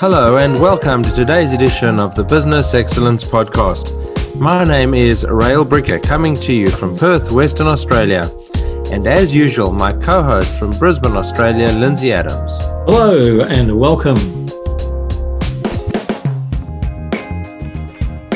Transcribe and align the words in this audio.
Hello, 0.00 0.36
and 0.36 0.60
welcome 0.60 1.02
to 1.02 1.10
today's 1.10 1.54
edition 1.54 1.98
of 1.98 2.14
the 2.14 2.22
Business 2.22 2.74
Excellence 2.74 3.24
Podcast. 3.24 3.94
My 4.36 4.62
name 4.62 4.92
is 4.92 5.24
Rael 5.26 5.64
Bricker, 5.64 6.02
coming 6.02 6.34
to 6.34 6.52
you 6.52 6.68
from 6.68 6.98
Perth, 6.98 7.32
Western 7.32 7.66
Australia. 7.66 8.30
And 8.90 9.06
as 9.06 9.32
usual, 9.34 9.72
my 9.72 9.94
co 9.94 10.22
host 10.22 10.58
from 10.58 10.72
Brisbane, 10.72 11.16
Australia, 11.16 11.68
Lindsay 11.68 12.12
Adams. 12.12 12.58
Hello, 12.86 13.40
and 13.44 13.80
welcome. 13.80 14.18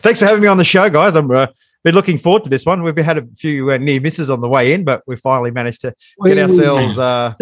Thanks 0.02 0.20
for 0.20 0.26
having 0.26 0.42
me 0.42 0.48
on 0.48 0.58
the 0.58 0.64
show, 0.64 0.88
guys. 0.90 1.16
I'm 1.16 1.30
uh, 1.30 1.46
been 1.82 1.94
looking 1.94 2.18
forward 2.18 2.44
to 2.44 2.50
this 2.50 2.64
one. 2.64 2.82
We've 2.82 2.96
had 2.96 3.18
a 3.18 3.26
few 3.36 3.72
uh, 3.72 3.78
near 3.78 4.00
misses 4.00 4.30
on 4.30 4.40
the 4.40 4.48
way 4.48 4.72
in, 4.72 4.84
but 4.84 5.02
we 5.06 5.16
finally 5.16 5.50
managed 5.50 5.80
to 5.82 5.94
get 6.24 6.38
ourselves. 6.38 6.98
Uh, 6.98 7.34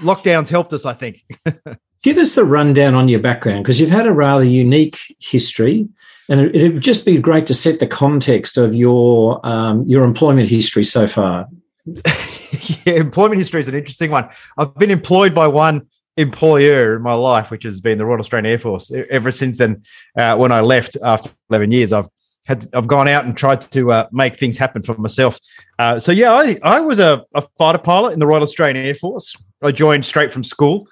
lockdowns 0.00 0.48
helped 0.48 0.72
us, 0.72 0.84
I 0.84 0.94
think. 0.94 1.24
Give 2.02 2.18
us 2.18 2.34
the 2.34 2.44
rundown 2.44 2.94
on 2.94 3.08
your 3.08 3.18
background 3.18 3.64
because 3.64 3.80
you've 3.80 3.90
had 3.90 4.06
a 4.06 4.12
rather 4.12 4.44
unique 4.44 4.98
history. 5.20 5.88
And 6.28 6.54
it, 6.54 6.74
would 6.74 6.82
just 6.82 7.06
be 7.06 7.16
great 7.18 7.46
to 7.46 7.54
set 7.54 7.80
the 7.80 7.86
context 7.86 8.58
of 8.58 8.74
your 8.74 9.44
um, 9.46 9.84
your 9.86 10.04
employment 10.04 10.50
history 10.50 10.84
so 10.84 11.08
far. 11.08 11.46
yeah, 11.86 12.94
employment 12.94 13.38
history 13.38 13.60
is 13.60 13.68
an 13.68 13.74
interesting 13.74 14.10
one. 14.10 14.28
I've 14.58 14.74
been 14.74 14.90
employed 14.90 15.34
by 15.34 15.48
one 15.48 15.88
employer 16.18 16.96
in 16.96 17.02
my 17.02 17.14
life, 17.14 17.50
which 17.50 17.62
has 17.64 17.80
been 17.80 17.96
the 17.96 18.04
Royal 18.04 18.20
Australian 18.20 18.46
Air 18.46 18.58
Force. 18.58 18.92
Ever 19.08 19.32
since 19.32 19.58
then, 19.58 19.82
uh, 20.18 20.36
when 20.36 20.52
I 20.52 20.60
left 20.60 20.96
after 21.02 21.30
11 21.48 21.70
years, 21.72 21.92
I've 21.92 22.08
had 22.44 22.66
I've 22.74 22.86
gone 22.86 23.08
out 23.08 23.24
and 23.24 23.36
tried 23.36 23.60
to 23.60 23.92
uh, 23.92 24.08
make 24.10 24.36
things 24.36 24.58
happen 24.58 24.82
for 24.82 24.94
myself. 24.94 25.38
Uh, 25.78 26.00
so 26.00 26.12
yeah, 26.12 26.32
I, 26.32 26.56
I 26.62 26.80
was 26.80 26.98
a, 26.98 27.24
a, 27.34 27.42
fighter 27.58 27.78
pilot 27.78 28.14
in 28.14 28.18
the 28.18 28.26
Royal 28.26 28.42
Australian 28.42 28.84
Air 28.84 28.94
Force. 28.94 29.34
I 29.62 29.70
joined 29.70 30.04
straight 30.04 30.32
from 30.32 30.42
school 30.42 30.88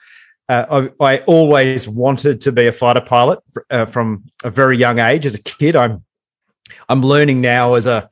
uh, 0.48 0.90
I, 1.00 1.04
I, 1.04 1.18
always 1.20 1.88
wanted 1.88 2.40
to 2.42 2.52
be 2.52 2.66
a 2.66 2.72
fighter 2.72 3.00
pilot 3.00 3.40
uh, 3.70 3.86
from 3.86 4.24
a 4.44 4.50
very 4.50 4.78
young 4.78 4.98
age. 4.98 5.26
As 5.26 5.34
a 5.34 5.42
kid, 5.42 5.74
I'm 5.74 6.04
I'm 6.88 7.02
learning 7.02 7.40
now 7.40 7.74
as 7.74 7.86
a 7.86 8.08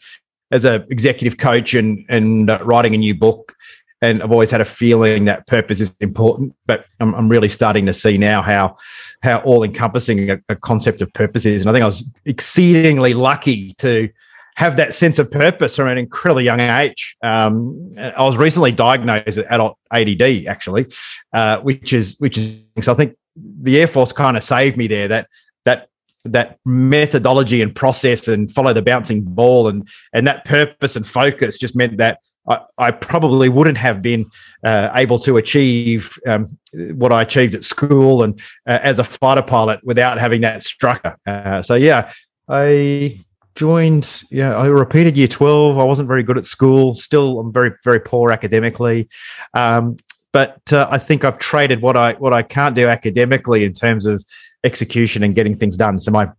as 0.50 0.64
a 0.64 0.86
executive 0.90 1.38
coach 1.38 1.74
and 1.74 2.04
and 2.08 2.50
uh, 2.50 2.58
writing 2.62 2.94
a 2.94 2.98
new 2.98 3.14
book. 3.14 3.54
And 4.02 4.22
I've 4.22 4.32
always 4.32 4.50
had 4.50 4.60
a 4.60 4.66
feeling 4.66 5.24
that 5.26 5.46
purpose 5.46 5.80
is 5.80 5.96
important, 5.98 6.54
but 6.66 6.84
I'm, 7.00 7.14
I'm 7.14 7.28
really 7.28 7.48
starting 7.48 7.86
to 7.86 7.94
see 7.94 8.18
now 8.18 8.42
how 8.42 8.76
how 9.22 9.38
all 9.38 9.62
encompassing 9.62 10.30
a, 10.30 10.40
a 10.48 10.56
concept 10.56 11.00
of 11.00 11.12
purpose 11.12 11.46
is. 11.46 11.62
And 11.62 11.70
I 11.70 11.72
think 11.72 11.84
I 11.84 11.86
was 11.86 12.04
exceedingly 12.24 13.14
lucky 13.14 13.74
to 13.74 14.10
have 14.56 14.76
that 14.76 14.94
sense 14.94 15.18
of 15.18 15.30
purpose 15.30 15.76
from 15.76 15.88
an 15.88 15.98
incredibly 15.98 16.44
young 16.44 16.60
age. 16.60 17.16
Um, 17.22 17.94
I 17.98 18.22
was 18.22 18.36
recently 18.36 18.72
diagnosed 18.72 19.36
with 19.36 19.46
adult 19.50 19.76
ADD, 19.92 20.46
actually, 20.46 20.86
uh, 21.32 21.60
which 21.60 21.92
is 21.92 22.16
which 22.18 22.38
is 22.38 22.60
so 22.82 22.92
I 22.92 22.96
think 22.96 23.16
the 23.36 23.80
Air 23.80 23.86
Force 23.86 24.12
kind 24.12 24.36
of 24.36 24.44
saved 24.44 24.76
me 24.76 24.86
there. 24.86 25.08
That 25.08 25.28
that 25.64 25.88
that 26.24 26.58
methodology 26.64 27.62
and 27.62 27.74
process 27.74 28.28
and 28.28 28.50
follow 28.52 28.72
the 28.72 28.82
bouncing 28.82 29.22
ball 29.22 29.68
and 29.68 29.88
and 30.12 30.26
that 30.26 30.44
purpose 30.44 30.96
and 30.96 31.06
focus 31.06 31.58
just 31.58 31.74
meant 31.74 31.96
that 31.98 32.20
I, 32.48 32.60
I 32.78 32.90
probably 32.90 33.48
wouldn't 33.48 33.78
have 33.78 34.02
been 34.02 34.26
uh, 34.64 34.90
able 34.94 35.18
to 35.20 35.36
achieve 35.36 36.16
um, 36.26 36.58
what 36.72 37.12
I 37.12 37.22
achieved 37.22 37.54
at 37.54 37.64
school 37.64 38.22
and 38.22 38.38
uh, 38.68 38.78
as 38.82 38.98
a 38.98 39.04
fighter 39.04 39.42
pilot 39.42 39.80
without 39.82 40.18
having 40.18 40.42
that 40.42 40.62
structure. 40.62 41.16
Uh, 41.26 41.62
so 41.62 41.74
yeah, 41.74 42.12
I 42.48 43.18
joined 43.54 44.22
yeah 44.30 44.56
i 44.56 44.66
repeated 44.66 45.16
year 45.16 45.28
12 45.28 45.78
i 45.78 45.84
wasn't 45.84 46.08
very 46.08 46.22
good 46.22 46.38
at 46.38 46.44
school. 46.44 46.94
Still 46.94 47.38
i'm 47.38 47.52
very 47.52 47.72
very 47.84 48.00
poor 48.00 48.32
academically. 48.32 49.08
Um, 49.54 49.96
but 50.32 50.60
uh, 50.72 50.88
i 50.90 50.98
think 50.98 51.24
i've 51.24 51.38
traded 51.38 51.80
what 51.80 51.96
i 51.96 52.14
what 52.14 52.32
i 52.32 52.42
can't 52.42 52.74
do 52.74 52.88
academically 52.88 53.64
in 53.64 53.72
terms 53.72 54.06
of 54.06 54.24
execution 54.64 55.22
and 55.22 55.34
getting 55.34 55.54
things 55.54 55.76
done. 55.76 55.98
So 55.98 56.10
my 56.10 56.30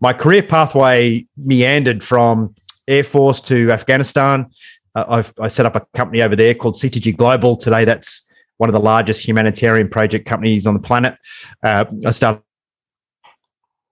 my 0.00 0.12
career 0.12 0.42
pathway 0.42 1.26
meandered 1.36 2.02
from 2.02 2.54
air 2.88 3.04
force 3.04 3.40
to 3.42 3.70
afghanistan. 3.70 4.46
Uh, 4.94 5.04
I've, 5.08 5.32
i 5.40 5.48
set 5.48 5.66
up 5.66 5.76
a 5.76 5.86
company 5.94 6.22
over 6.22 6.36
there 6.36 6.54
called 6.54 6.74
ctg 6.74 7.16
global. 7.16 7.56
Today 7.56 7.84
that's 7.84 8.28
one 8.56 8.68
of 8.68 8.74
the 8.74 8.80
largest 8.80 9.26
humanitarian 9.26 9.88
project 9.88 10.24
companies 10.26 10.66
on 10.66 10.74
the 10.74 10.80
planet. 10.80 11.16
Uh, 11.62 11.84
i 12.06 12.10
started 12.12 12.42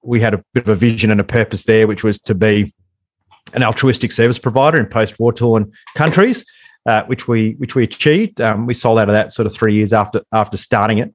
we 0.03 0.21
had 0.21 0.35
a 0.35 0.45
bit 0.55 0.65
of 0.65 0.69
a 0.69 0.75
vision 0.75 1.11
and 1.11 1.21
a 1.21 1.25
purpose 1.25 1.65
there, 1.65 1.87
which 1.87 2.05
was 2.05 2.19
to 2.21 2.35
be 2.35 2.73
an 3.55 3.63
altruistic 3.63 4.13
service 4.13 4.39
provider 4.39 4.79
in 4.79 4.87
post-war 4.87 5.33
torn 5.33 5.73
countries, 5.97 6.45
uh, 6.87 7.05
which 7.05 7.29
we 7.29 7.53
which 7.59 7.75
we 7.75 7.85
achieved. 7.85 8.41
Um, 8.41 8.67
we 8.67 8.75
sold 8.75 8.99
out 8.99 9.09
of 9.09 9.13
that 9.13 9.33
sort 9.33 9.47
of 9.47 9.55
three 9.55 9.75
years 9.75 9.93
after 9.93 10.23
after 10.33 10.57
starting 10.57 10.99
it. 10.99 11.15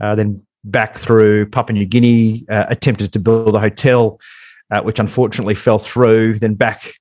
Uh, 0.00 0.14
then 0.14 0.42
back 0.64 0.98
through 0.98 1.46
Papua 1.46 1.78
New 1.78 1.86
Guinea, 1.86 2.44
uh, 2.48 2.66
attempted 2.68 3.12
to 3.12 3.18
build 3.18 3.54
a 3.54 3.60
hotel, 3.60 4.20
uh, 4.70 4.82
which 4.82 4.98
unfortunately 4.98 5.54
fell 5.54 5.78
through. 5.78 6.38
Then 6.38 6.54
back 6.54 6.94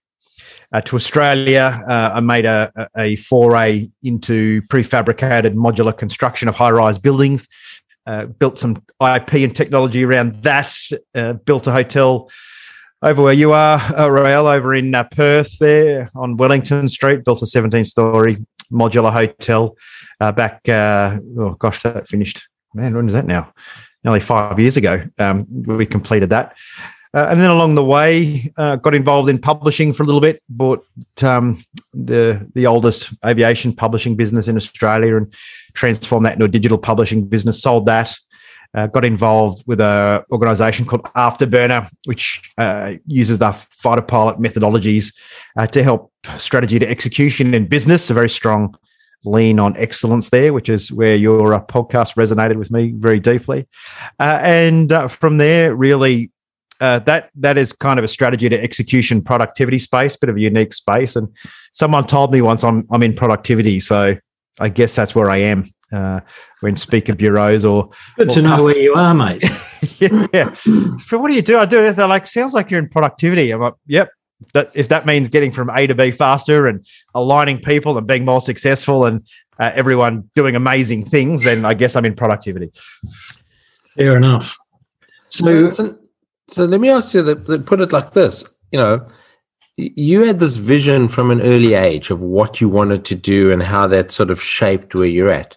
uh, 0.71 0.81
to 0.81 0.95
Australia, 0.95 1.83
uh, 1.87 2.11
I 2.13 2.19
made 2.19 2.45
a, 2.45 2.89
a 2.95 3.15
foray 3.17 3.89
into 4.03 4.61
prefabricated 4.63 5.55
modular 5.55 5.97
construction 5.97 6.47
of 6.47 6.55
high-rise 6.55 6.97
buildings 6.97 7.47
uh, 8.05 8.25
built 8.25 8.57
some 8.57 8.75
IP 9.01 9.33
and 9.33 9.55
technology 9.55 10.03
around 10.03 10.43
that, 10.43 10.73
uh, 11.15 11.33
built 11.33 11.67
a 11.67 11.71
hotel 11.71 12.29
over 13.01 13.21
where 13.21 13.33
you 13.33 13.53
are, 13.53 13.79
uh, 13.97 14.07
Rael, 14.07 14.47
over 14.47 14.73
in 14.73 14.93
uh, 14.93 15.05
Perth 15.05 15.57
there 15.59 16.11
on 16.15 16.37
Wellington 16.37 16.89
Street, 16.89 17.23
built 17.23 17.41
a 17.41 17.45
17 17.45 17.85
story 17.85 18.45
modular 18.71 19.11
hotel 19.11 19.75
uh, 20.19 20.31
back, 20.31 20.67
uh, 20.67 21.17
oh 21.37 21.51
gosh, 21.51 21.81
that 21.83 22.07
finished, 22.07 22.47
man, 22.73 22.93
when 22.93 23.07
is 23.07 23.13
that 23.13 23.25
now? 23.25 23.53
Nearly 24.03 24.19
five 24.19 24.59
years 24.59 24.77
ago, 24.77 25.03
um, 25.17 25.45
we 25.65 25.85
completed 25.85 26.29
that. 26.29 26.55
Uh, 27.13 27.27
and 27.29 27.39
then 27.39 27.49
along 27.49 27.73
the 27.73 27.83
way, 27.83 28.51
uh, 28.57 28.75
got 28.75 28.93
involved 28.93 29.29
in 29.29 29.39
publishing 29.39 29.93
for 29.93 30.03
a 30.03 30.05
little 30.05 30.21
bit. 30.21 30.43
Bought 30.47 30.85
um, 31.23 31.63
the 31.93 32.47
the 32.53 32.67
oldest 32.67 33.13
aviation 33.25 33.73
publishing 33.73 34.15
business 34.15 34.47
in 34.47 34.55
Australia 34.55 35.17
and 35.17 35.33
transformed 35.73 36.25
that 36.25 36.33
into 36.33 36.45
a 36.45 36.49
digital 36.49 36.77
publishing 36.77 37.25
business. 37.25 37.61
Sold 37.61 37.87
that. 37.87 38.15
Uh, 38.75 38.85
got 38.85 39.03
involved 39.03 39.63
with 39.65 39.79
a 39.79 40.23
organisation 40.31 40.85
called 40.85 41.01
Afterburner, 41.15 41.89
which 42.05 42.39
uh, 42.59 42.93
uses 43.07 43.39
the 43.39 43.51
fighter 43.51 44.03
pilot 44.03 44.37
methodologies 44.37 45.11
uh, 45.57 45.65
to 45.65 45.81
help 45.81 46.11
strategy 46.37 46.77
to 46.77 46.87
execution 46.87 47.55
in 47.55 47.65
business. 47.65 48.11
A 48.11 48.13
very 48.13 48.29
strong 48.29 48.77
lean 49.25 49.57
on 49.57 49.75
excellence 49.75 50.29
there, 50.29 50.53
which 50.53 50.69
is 50.69 50.91
where 50.91 51.15
your 51.15 51.55
uh, 51.55 51.65
podcast 51.65 52.13
resonated 52.13 52.57
with 52.57 52.69
me 52.69 52.91
very 52.95 53.19
deeply. 53.19 53.67
and 54.19 54.93
from 55.09 55.39
there, 55.39 55.73
really 55.73 56.31
uh, 56.79 56.99
that 56.99 57.29
that 57.35 57.57
is 57.57 57.73
kind 57.73 57.99
of 57.99 58.05
a 58.05 58.07
strategy 58.07 58.49
to 58.49 58.61
execution 58.61 59.21
productivity 59.21 59.79
space, 59.79 60.15
bit 60.15 60.29
of 60.29 60.37
a 60.37 60.39
unique 60.39 60.73
space. 60.73 61.15
And 61.15 61.27
someone 61.73 62.05
told 62.07 62.31
me 62.31 62.41
once 62.41 62.63
I'm 62.63 62.85
I'm 62.91 63.03
in 63.03 63.15
productivity, 63.15 63.79
so 63.79 64.15
I 64.59 64.69
guess 64.69 64.95
that's 64.95 65.13
where 65.13 65.29
I 65.29 65.37
am 65.37 65.69
uh, 65.91 66.21
when 66.61 66.75
speaker 66.75 67.15
bureaus 67.15 67.65
or 67.65 67.89
good 68.17 68.29
or 68.29 68.33
to 68.33 68.41
know 68.41 68.49
custom- 68.49 68.65
where 68.65 68.77
you 68.77 68.93
are, 68.93 69.13
mate. 69.13 69.43
yeah. 69.99 70.53
So 71.07 71.17
what 71.17 71.29
do 71.29 71.33
you 71.33 71.41
do? 71.41 71.57
I 71.57 71.65
do 71.65 71.79
it. 71.83 71.95
They're 71.95 72.07
like, 72.07 72.27
sounds 72.27 72.53
like 72.53 72.71
you're 72.71 72.79
in 72.79 72.89
productivity. 72.89 73.51
I'm 73.51 73.61
like, 73.61 73.75
yep. 73.85 74.09
That 74.53 74.71
if 74.73 74.87
that 74.87 75.05
means 75.05 75.27
getting 75.27 75.51
from 75.51 75.69
A 75.69 75.85
to 75.85 75.93
B 75.93 76.11
faster 76.11 76.65
and 76.65 76.85
aligning 77.13 77.59
people 77.59 77.97
and 77.97 78.07
being 78.07 78.23
more 78.23 78.39
successful 78.39 79.03
and 79.05 79.27
uh, 79.59 79.71
everyone 79.75 80.29
doing 80.33 80.55
amazing 80.55 81.03
things, 81.03 81.43
then 81.43 81.65
I 81.65 81.73
guess 81.73 81.97
I'm 81.97 82.05
in 82.05 82.15
productivity. 82.15 82.71
Fair 83.97 84.15
enough. 84.15 84.55
So, 85.27 85.71
so 85.71 85.97
so 86.49 86.65
let 86.65 86.81
me 86.81 86.89
ask 86.89 87.13
you 87.13 87.21
that, 87.21 87.65
put 87.65 87.81
it 87.81 87.91
like 87.91 88.11
this 88.11 88.43
you 88.71 88.79
know 88.79 89.05
you 89.77 90.23
had 90.23 90.39
this 90.39 90.57
vision 90.57 91.07
from 91.07 91.31
an 91.31 91.41
early 91.41 91.73
age 91.73 92.11
of 92.11 92.21
what 92.21 92.59
you 92.59 92.67
wanted 92.67 93.05
to 93.05 93.15
do 93.15 93.49
and 93.51 93.63
how 93.63 93.87
that 93.87 94.11
sort 94.11 94.29
of 94.29 94.41
shaped 94.41 94.93
where 94.93 95.05
you're 95.07 95.31
at 95.31 95.55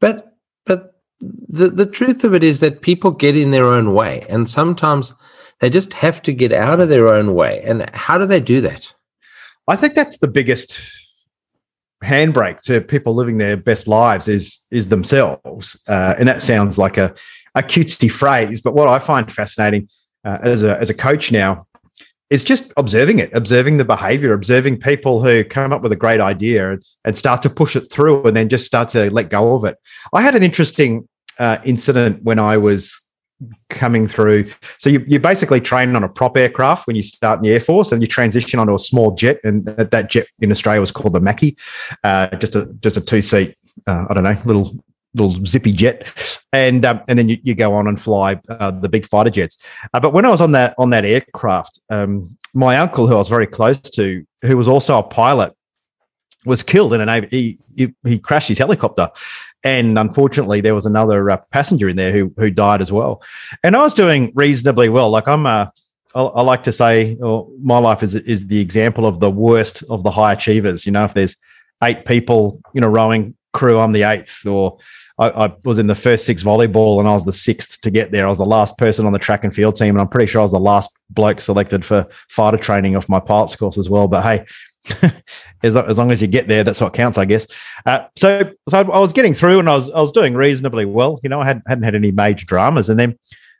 But 0.00 0.36
but 0.66 0.94
the 1.20 1.68
the 1.68 1.86
truth 1.86 2.24
of 2.24 2.34
it 2.34 2.44
is 2.44 2.60
that 2.60 2.82
people 2.82 3.10
get 3.10 3.36
in 3.36 3.50
their 3.50 3.66
own 3.66 3.92
way, 3.92 4.24
and 4.28 4.48
sometimes 4.48 5.14
they 5.60 5.70
just 5.70 5.92
have 5.94 6.22
to 6.22 6.32
get 6.32 6.52
out 6.52 6.80
of 6.80 6.88
their 6.88 7.08
own 7.08 7.34
way. 7.34 7.60
And 7.62 7.90
how 7.94 8.18
do 8.18 8.26
they 8.26 8.40
do 8.40 8.60
that? 8.60 8.94
I 9.66 9.76
think 9.76 9.94
that's 9.94 10.18
the 10.18 10.28
biggest 10.28 10.80
handbrake 12.04 12.60
to 12.60 12.80
people 12.80 13.14
living 13.14 13.38
their 13.38 13.56
best 13.56 13.88
lives 13.88 14.28
is 14.28 14.60
is 14.70 14.88
themselves, 14.88 15.80
uh, 15.88 16.14
and 16.18 16.28
that 16.28 16.42
sounds 16.42 16.78
like 16.78 16.96
a 16.96 17.14
a 17.54 17.62
cutesy 17.62 18.10
phrase. 18.10 18.60
But 18.60 18.74
what 18.74 18.88
I 18.88 18.98
find 18.98 19.30
fascinating 19.30 19.88
uh, 20.28 20.38
as 20.42 20.62
a 20.62 20.78
as 20.78 20.90
a 20.90 20.94
coach 20.94 21.32
now 21.32 21.66
is 22.30 22.44
just 22.44 22.70
observing 22.76 23.18
it, 23.18 23.30
observing 23.32 23.78
the 23.78 23.84
behavior, 23.84 24.34
observing 24.34 24.78
people 24.78 25.22
who 25.24 25.42
come 25.42 25.72
up 25.72 25.82
with 25.82 25.92
a 25.92 25.96
great 25.96 26.20
idea 26.20 26.78
and, 27.04 27.16
start 27.16 27.40
to 27.40 27.48
push 27.48 27.74
it 27.74 27.90
through, 27.90 28.22
and 28.26 28.36
then 28.36 28.50
just 28.50 28.66
start 28.66 28.90
to 28.90 29.10
let 29.10 29.30
go 29.30 29.54
of 29.54 29.64
it. 29.64 29.76
I 30.12 30.20
had 30.20 30.34
an 30.34 30.42
interesting 30.42 31.08
uh, 31.38 31.56
incident 31.64 32.20
when 32.22 32.38
I 32.38 32.58
was 32.58 33.02
coming 33.70 34.06
through. 34.06 34.50
So 34.76 34.90
you, 34.90 35.02
you 35.08 35.18
basically 35.18 35.60
train 35.60 35.96
on 35.96 36.04
a 36.04 36.08
prop 36.08 36.36
aircraft 36.36 36.86
when 36.86 36.96
you 36.96 37.02
start 37.02 37.38
in 37.38 37.44
the 37.44 37.52
Air 37.52 37.60
Force, 37.60 37.92
and 37.92 38.02
you 38.02 38.08
transition 38.08 38.60
onto 38.60 38.74
a 38.74 38.78
small 38.78 39.14
jet, 39.14 39.38
and 39.42 39.64
that 39.64 40.10
jet 40.10 40.26
in 40.40 40.50
Australia 40.50 40.82
was 40.82 40.92
called 40.92 41.14
the 41.14 41.20
Macchi, 41.20 41.56
uh, 42.04 42.36
just 42.36 42.54
a 42.54 42.66
just 42.80 42.98
a 42.98 43.00
two 43.00 43.22
seat, 43.22 43.56
uh, 43.86 44.04
I 44.10 44.12
don't 44.12 44.24
know, 44.24 44.36
little 44.44 44.78
little 45.18 45.44
zippy 45.46 45.72
jet, 45.72 46.12
and 46.52 46.84
um, 46.84 47.02
and 47.08 47.18
then 47.18 47.28
you, 47.28 47.38
you 47.42 47.54
go 47.54 47.74
on 47.74 47.86
and 47.86 48.00
fly 48.00 48.40
uh, 48.48 48.70
the 48.70 48.88
big 48.88 49.06
fighter 49.06 49.30
jets. 49.30 49.58
Uh, 49.92 50.00
but 50.00 50.12
when 50.12 50.24
I 50.24 50.30
was 50.30 50.40
on 50.40 50.52
that 50.52 50.74
on 50.78 50.90
that 50.90 51.04
aircraft, 51.04 51.80
um, 51.90 52.36
my 52.54 52.78
uncle, 52.78 53.06
who 53.06 53.14
I 53.14 53.18
was 53.18 53.28
very 53.28 53.46
close 53.46 53.78
to, 53.80 54.24
who 54.42 54.56
was 54.56 54.68
also 54.68 54.98
a 54.98 55.02
pilot, 55.02 55.54
was 56.44 56.62
killed 56.62 56.94
in 56.94 57.00
an 57.00 57.26
he, 57.30 57.58
he, 57.76 57.94
he 58.04 58.18
crashed 58.18 58.48
his 58.48 58.58
helicopter. 58.58 59.10
And 59.64 59.98
unfortunately 59.98 60.60
there 60.60 60.74
was 60.74 60.86
another 60.86 61.30
uh, 61.30 61.38
passenger 61.50 61.88
in 61.88 61.96
there 61.96 62.12
who 62.12 62.32
who 62.36 62.50
died 62.50 62.80
as 62.80 62.92
well. 62.92 63.22
And 63.62 63.76
i 63.76 63.82
was 63.82 63.94
doing 63.94 64.32
reasonably 64.34 64.88
well. 64.88 65.10
Like 65.10 65.28
i'm 65.28 65.46
a 65.46 65.72
I, 66.14 66.40
like 66.42 66.62
to 66.64 66.72
say 66.72 67.16
well, 67.20 67.50
my 67.60 67.78
life 67.78 68.02
is 68.02 68.14
is 68.14 68.46
the 68.46 68.60
example 68.60 69.04
of 69.04 69.20
the 69.20 69.30
worst 69.30 69.82
of 69.90 70.02
the 70.04 70.10
high 70.10 70.32
achievers. 70.32 70.86
You 70.86 70.92
know 70.92 71.04
if 71.04 71.14
there's 71.14 71.36
eight 71.82 72.04
people 72.04 72.60
you 72.74 72.80
know 72.80 72.88
rowing 72.88 73.34
crew 73.52 73.78
i'm 73.78 73.92
the 73.92 74.02
eighth 74.02 74.44
or 74.46 74.78
I, 75.18 75.46
I, 75.46 75.52
was 75.64 75.78
in 75.78 75.88
the 75.88 75.94
first 75.94 76.24
six 76.26 76.42
volleyball 76.42 77.00
and 77.00 77.08
I 77.08 77.12
was 77.12 77.24
the 77.24 77.32
sixth 77.32 77.80
to 77.80 77.90
get 77.90 78.12
there. 78.12 78.26
I 78.26 78.28
was 78.28 78.38
the 78.38 78.46
last 78.46 78.78
person 78.78 79.04
on 79.04 79.12
the 79.12 79.18
track 79.18 79.44
and 79.44 79.54
field 79.54 79.76
team, 79.76 79.90
and 79.90 80.00
I'm 80.00 80.08
pretty 80.08 80.26
sure 80.26 80.40
I 80.40 80.44
was 80.44 80.52
the 80.52 80.60
last 80.60 80.90
bloke 81.10 81.40
selected 81.40 81.84
for 81.84 82.06
fighter 82.28 82.56
training 82.56 82.94
off 82.94 83.08
my 83.08 83.20
pilot's 83.20 83.56
course 83.56 83.78
as 83.78 83.90
well. 83.90 84.06
But 84.06 84.22
hey, 84.22 84.46
as, 85.62 85.76
as 85.76 85.98
long 85.98 86.12
as 86.12 86.22
you 86.22 86.28
get 86.28 86.48
there, 86.48 86.62
that's 86.64 86.80
what 86.80 86.94
counts, 86.94 87.18
I 87.18 87.24
guess. 87.24 87.46
Uh, 87.84 88.06
so, 88.16 88.52
so 88.68 88.78
I 88.78 88.98
was 88.98 89.12
getting 89.12 89.34
through, 89.34 89.58
and 89.58 89.68
I 89.68 89.74
was 89.74 89.90
I 89.90 90.00
was 90.00 90.12
doing 90.12 90.34
reasonably 90.34 90.84
well. 90.84 91.18
You 91.22 91.30
know, 91.30 91.40
I 91.40 91.46
hadn't 91.46 91.68
hadn't 91.68 91.84
had 91.84 91.94
any 91.94 92.12
major 92.12 92.46
dramas, 92.46 92.88
and 92.88 92.98
then 92.98 93.18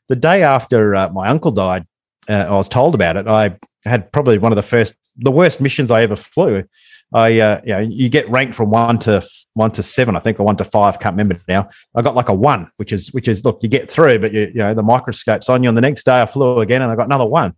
the 0.08 0.16
day 0.16 0.42
after 0.42 0.94
uh, 0.94 1.10
my 1.10 1.28
uncle 1.28 1.50
died, 1.50 1.86
uh, 2.28 2.46
I 2.48 2.52
was 2.52 2.68
told 2.68 2.94
about 2.94 3.16
it. 3.16 3.26
I 3.26 3.56
had 3.84 4.10
probably 4.12 4.38
one 4.38 4.52
of 4.52 4.56
the 4.56 4.62
first, 4.62 4.94
the 5.16 5.30
worst 5.30 5.60
missions 5.60 5.90
I 5.90 6.02
ever 6.02 6.16
flew. 6.16 6.64
I, 7.12 7.40
uh, 7.40 7.60
you 7.64 7.72
know, 7.72 7.78
you 7.78 8.08
get 8.08 8.28
ranked 8.28 8.54
from 8.54 8.70
one 8.70 8.98
to 9.00 9.26
one 9.54 9.70
to 9.72 9.82
seven, 9.82 10.14
I 10.16 10.20
think, 10.20 10.38
or 10.38 10.44
one 10.44 10.56
to 10.56 10.64
five. 10.64 10.98
Can't 11.00 11.14
remember 11.14 11.40
now. 11.48 11.68
I 11.94 12.02
got 12.02 12.14
like 12.14 12.28
a 12.28 12.34
one, 12.34 12.70
which 12.76 12.92
is 12.92 13.12
which 13.12 13.28
is 13.28 13.44
look, 13.44 13.60
you 13.62 13.68
get 13.68 13.90
through, 13.90 14.18
but 14.18 14.32
you, 14.32 14.42
you 14.48 14.58
know 14.58 14.74
the 14.74 14.82
microscope's 14.82 15.48
on 15.48 15.62
you. 15.62 15.68
And 15.68 15.76
the 15.76 15.82
next 15.82 16.04
day, 16.04 16.20
I 16.20 16.26
flew 16.26 16.58
again, 16.58 16.82
and 16.82 16.90
I 16.90 16.96
got 16.96 17.06
another 17.06 17.26
one 17.26 17.54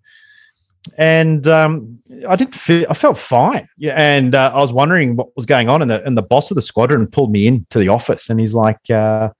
and 0.96 1.46
um, 1.46 2.02
I 2.28 2.36
didn't 2.36 2.54
feel 2.54 2.86
I 2.88 2.94
felt 2.94 3.18
fine. 3.18 3.68
Yeah, 3.76 3.94
and 3.96 4.34
uh, 4.34 4.52
I 4.54 4.58
was 4.58 4.72
wondering 4.72 5.16
what 5.16 5.34
was 5.36 5.46
going 5.46 5.68
on, 5.68 5.82
and 5.82 5.90
the 5.90 6.02
and 6.04 6.16
the 6.16 6.22
boss 6.22 6.50
of 6.50 6.54
the 6.54 6.62
squadron 6.62 7.06
pulled 7.06 7.30
me 7.30 7.46
into 7.46 7.78
the 7.78 7.88
office, 7.88 8.30
and 8.30 8.40
he's 8.40 8.54
like, 8.54 8.90
uh, 8.90 9.30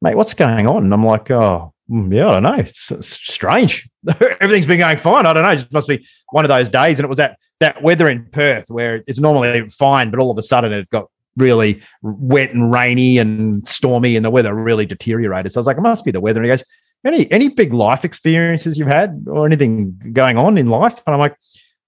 "Mate, 0.00 0.16
what's 0.16 0.34
going 0.34 0.66
on?" 0.66 0.84
And 0.84 0.94
I'm 0.94 1.04
like, 1.04 1.30
"Oh, 1.30 1.72
mm, 1.90 2.14
yeah, 2.14 2.28
I 2.28 2.32
don't 2.34 2.42
know. 2.44 2.54
It's, 2.54 2.92
strange. 3.06 3.88
Everything's 4.40 4.66
been 4.66 4.78
going 4.78 4.98
fine. 4.98 5.26
I 5.26 5.32
don't 5.32 5.42
know. 5.42 5.50
It 5.50 5.56
just 5.56 5.72
must 5.72 5.88
be 5.88 6.06
one 6.30 6.44
of 6.44 6.48
those 6.48 6.68
days." 6.68 6.98
And 6.98 7.04
it 7.04 7.08
was 7.08 7.18
that 7.18 7.38
that 7.60 7.82
weather 7.82 8.08
in 8.08 8.26
Perth 8.26 8.70
where 8.70 9.02
it's 9.06 9.18
normally 9.18 9.68
fine, 9.68 10.10
but 10.10 10.20
all 10.20 10.30
of 10.30 10.38
a 10.38 10.42
sudden 10.42 10.72
it 10.72 10.88
got 10.90 11.10
really 11.36 11.82
wet 12.02 12.52
and 12.52 12.72
rainy 12.72 13.18
and 13.18 13.66
stormy, 13.66 14.16
and 14.16 14.24
the 14.24 14.30
weather 14.30 14.54
really 14.54 14.86
deteriorated. 14.86 15.52
So 15.52 15.58
I 15.58 15.60
was 15.60 15.66
like, 15.66 15.78
"It 15.78 15.82
must 15.82 16.04
be 16.04 16.10
the 16.10 16.20
weather." 16.20 16.40
And 16.40 16.46
he 16.46 16.50
goes 16.50 16.64
any 17.04 17.30
any 17.30 17.48
big 17.48 17.72
life 17.72 18.04
experiences 18.04 18.78
you've 18.78 18.88
had 18.88 19.24
or 19.26 19.46
anything 19.46 20.12
going 20.12 20.36
on 20.36 20.58
in 20.58 20.68
life? 20.68 21.00
And 21.06 21.14
I'm 21.14 21.20
like, 21.20 21.36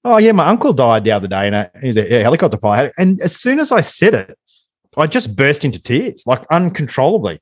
oh 0.05 0.19
yeah, 0.19 0.33
my 0.33 0.47
uncle 0.47 0.73
died 0.73 1.05
the 1.05 1.13
other 1.13 1.29
day, 1.29 1.49
and 1.49 1.71
he's 1.83 1.97
a 1.97 2.23
helicopter 2.23 2.57
pilot. 2.57 2.93
And 2.99 3.21
as 3.21 3.37
soon 3.37 3.61
as 3.61 3.73
I 3.73 3.81
said 3.81 4.15
it, 4.15 4.39
I 4.97 5.07
just 5.07 5.37
burst 5.37 5.65
into 5.65 5.83
tears, 5.83 6.25
like 6.27 6.45
uncontrollably, 6.51 7.41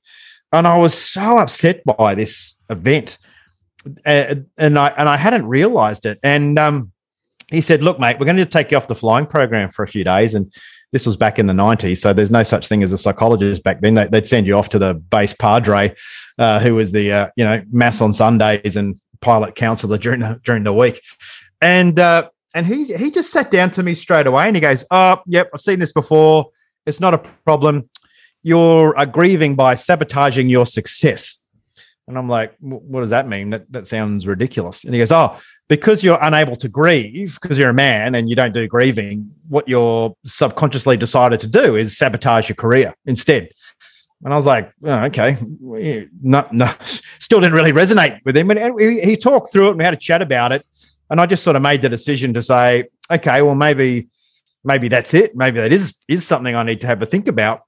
and 0.53 0.67
I 0.67 0.79
was 0.79 0.95
so 0.95 1.39
upset 1.39 1.85
by 1.85 2.15
this 2.15 2.59
event, 2.71 3.19
and, 4.05 4.47
and 4.57 4.79
I 4.79 4.89
and 4.89 5.09
I 5.09 5.17
hadn't 5.17 5.47
realised 5.47 6.07
it. 6.07 6.19
And 6.23 6.59
um, 6.59 6.93
he 7.51 7.61
said, 7.61 7.83
"Look, 7.83 7.99
mate, 7.99 8.19
we're 8.19 8.27
going 8.27 8.37
to 8.37 8.47
take 8.47 8.71
you 8.71 8.77
off 8.77 8.89
the 8.89 8.95
flying 8.95 9.27
program 9.27 9.71
for 9.71 9.83
a 9.83 9.89
few 9.89 10.05
days." 10.05 10.35
And 10.35 10.53
this 10.93 11.07
was 11.07 11.17
back 11.17 11.39
in 11.39 11.47
the 11.47 11.53
90s, 11.53 11.99
so 11.99 12.13
there's 12.13 12.31
no 12.31 12.43
such 12.43 12.67
thing 12.67 12.83
as 12.83 12.93
a 12.93 12.99
psychologist 12.99 13.63
back 13.63 13.81
then. 13.81 13.95
They, 13.95 14.09
would 14.11 14.27
send 14.27 14.47
you 14.47 14.57
off 14.57 14.71
to 14.71 14.79
the 14.79 14.95
base 14.95 15.35
padre 15.35 15.95
uh, 16.39 16.61
who 16.61 16.75
was 16.75 16.93
the 16.93 17.13
uh, 17.13 17.29
you 17.37 17.45
know 17.45 17.63
mass 17.71 18.01
on 18.01 18.13
Sundays 18.13 18.77
and 18.77 18.99
pilot 19.21 19.55
counselor 19.55 19.99
during 19.99 20.21
the, 20.21 20.41
during 20.45 20.63
the 20.63 20.73
week, 20.73 21.03
and 21.61 21.99
uh, 21.99 22.29
and 22.55 22.67
he 22.67 22.85
he 22.97 23.11
just 23.11 23.31
sat 23.31 23.51
down 23.51 23.71
to 23.73 23.83
me 23.83 23.95
straight 23.95 24.27
away 24.27 24.47
and 24.47 24.57
he 24.57 24.61
goes, 24.61 24.85
"Oh, 24.91 25.19
yep, 25.27 25.51
I've 25.53 25.61
seen 25.61 25.79
this 25.79 25.93
before. 25.93 26.51
It's 26.87 27.01
not 27.01 27.15
a 27.15 27.19
problem. 27.45 27.91
You're 28.43 28.95
grieving 29.07 29.57
by 29.57 29.75
sabotaging 29.75 30.49
your 30.49 30.67
success." 30.67 31.39
And 32.07 32.17
I'm 32.17 32.29
like, 32.29 32.55
"What 32.61 33.01
does 33.01 33.11
that 33.11 33.29
mean? 33.29 33.51
That 33.51 33.71
that 33.73 33.87
sounds 33.87 34.27
ridiculous." 34.27 34.85
And 34.85 34.95
he 34.95 35.01
goes, 35.01 35.13
"Oh." 35.13 35.39
Because 35.69 36.03
you're 36.03 36.19
unable 36.23 36.57
to 36.57 36.69
grieve, 36.69 37.39
because 37.41 37.59
you're 37.59 37.71
a 37.71 37.75
man 37.75 38.15
and 38.15 38.31
you 38.31 38.35
don't 38.35 38.55
do 38.55 38.67
grieving, 38.67 39.31
what 39.51 39.69
you're 39.69 40.17
subconsciously 40.25 40.97
decided 40.97 41.41
to 41.41 41.47
do 41.47 41.77
is 41.77 41.97
sabotage 41.97 42.49
your 42.49 42.57
career 42.57 42.95
instead. 43.05 43.51
And 44.25 44.33
I 44.33 44.37
was 44.37 44.47
like, 44.47 44.73
oh, 44.83 45.05
okay, 45.05 45.37
no, 46.23 46.47
no, 46.51 46.73
still 47.19 47.41
didn't 47.41 47.55
really 47.55 47.73
resonate 47.73 48.21
with 48.25 48.37
him. 48.37 48.51
And 48.51 48.81
he, 48.81 49.17
talked 49.17 49.53
through 49.53 49.69
it 49.69 49.71
and 49.71 49.79
we 49.79 49.85
had 49.85 49.95
a 49.95 49.99
chat 49.99 50.23
about 50.23 50.53
it. 50.53 50.65
And 51.11 51.21
I 51.21 51.27
just 51.27 51.45
sort 51.45 51.57
of 51.57 51.63
made 51.63 51.83
the 51.83 51.89
decision 51.89 52.35
to 52.35 52.43
say, 52.43 52.85
okay, 53.11 53.43
well, 53.43 53.55
maybe, 53.55 54.09
maybe 54.65 54.89
that's 54.89 55.15
it. 55.15 55.37
Maybe 55.37 55.61
that 55.61 55.73
is 55.73 55.95
is 56.09 56.27
something 56.27 56.55
I 56.55 56.63
need 56.63 56.81
to 56.81 56.87
have 56.87 57.01
a 57.01 57.07
think 57.07 57.29
about. 57.29 57.63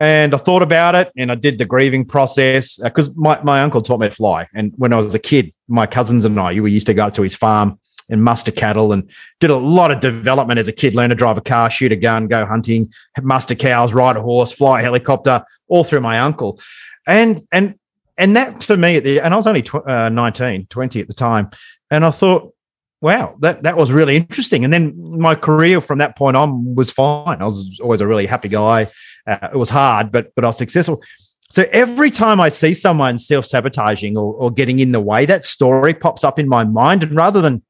And 0.00 0.34
I 0.34 0.38
thought 0.38 0.62
about 0.62 0.94
it 0.94 1.12
and 1.16 1.30
I 1.30 1.36
did 1.36 1.58
the 1.58 1.64
grieving 1.64 2.04
process 2.04 2.78
because 2.78 3.08
uh, 3.08 3.12
my, 3.14 3.40
my 3.42 3.62
uncle 3.62 3.80
taught 3.80 4.00
me 4.00 4.08
to 4.08 4.14
fly. 4.14 4.48
And 4.54 4.72
when 4.76 4.92
I 4.92 4.96
was 4.96 5.14
a 5.14 5.18
kid, 5.18 5.52
my 5.68 5.86
cousins 5.86 6.24
and 6.24 6.38
I, 6.38 6.58
we 6.60 6.72
used 6.72 6.86
to 6.86 6.94
go 6.94 7.10
to 7.10 7.22
his 7.22 7.34
farm 7.34 7.78
and 8.10 8.22
muster 8.22 8.52
cattle 8.52 8.92
and 8.92 9.08
did 9.40 9.50
a 9.50 9.56
lot 9.56 9.90
of 9.90 10.00
development 10.00 10.58
as 10.58 10.68
a 10.68 10.72
kid, 10.72 10.94
learn 10.94 11.10
to 11.10 11.14
drive 11.14 11.38
a 11.38 11.40
car, 11.40 11.70
shoot 11.70 11.92
a 11.92 11.96
gun, 11.96 12.26
go 12.26 12.44
hunting, 12.44 12.92
muster 13.22 13.54
cows, 13.54 13.94
ride 13.94 14.16
a 14.16 14.22
horse, 14.22 14.52
fly 14.52 14.80
a 14.80 14.82
helicopter, 14.82 15.44
all 15.68 15.84
through 15.84 16.00
my 16.00 16.18
uncle. 16.18 16.60
And, 17.06 17.40
and, 17.52 17.78
and 18.18 18.36
that 18.36 18.62
for 18.62 18.76
me, 18.76 18.96
at 18.96 19.04
the, 19.04 19.20
and 19.20 19.32
I 19.32 19.36
was 19.36 19.46
only 19.46 19.62
tw- 19.62 19.86
uh, 19.86 20.08
19, 20.08 20.66
20 20.66 21.00
at 21.00 21.06
the 21.06 21.14
time. 21.14 21.50
And 21.90 22.04
I 22.04 22.10
thought, 22.10 22.53
wow, 23.00 23.36
that, 23.40 23.62
that 23.62 23.76
was 23.76 23.92
really 23.92 24.16
interesting. 24.16 24.64
And 24.64 24.72
then 24.72 24.94
my 25.18 25.34
career 25.34 25.80
from 25.80 25.98
that 25.98 26.16
point 26.16 26.36
on 26.36 26.74
was 26.74 26.90
fine. 26.90 27.40
I 27.40 27.44
was 27.44 27.78
always 27.82 28.00
a 28.00 28.06
really 28.06 28.26
happy 28.26 28.48
guy. 28.48 28.88
Uh, 29.26 29.48
it 29.52 29.56
was 29.56 29.70
hard, 29.70 30.10
but, 30.10 30.34
but 30.34 30.44
I 30.44 30.48
was 30.48 30.58
successful. 30.58 31.02
So 31.50 31.66
every 31.70 32.10
time 32.10 32.40
I 32.40 32.48
see 32.48 32.74
someone 32.74 33.18
self 33.18 33.46
sabotaging 33.46 34.16
or, 34.16 34.34
or 34.34 34.50
getting 34.50 34.80
in 34.80 34.92
the 34.92 35.00
way, 35.00 35.26
that 35.26 35.44
story 35.44 35.94
pops 35.94 36.24
up 36.24 36.38
in 36.38 36.48
my 36.48 36.64
mind. 36.64 37.02
And 37.02 37.14
rather 37.14 37.40
than 37.40 37.62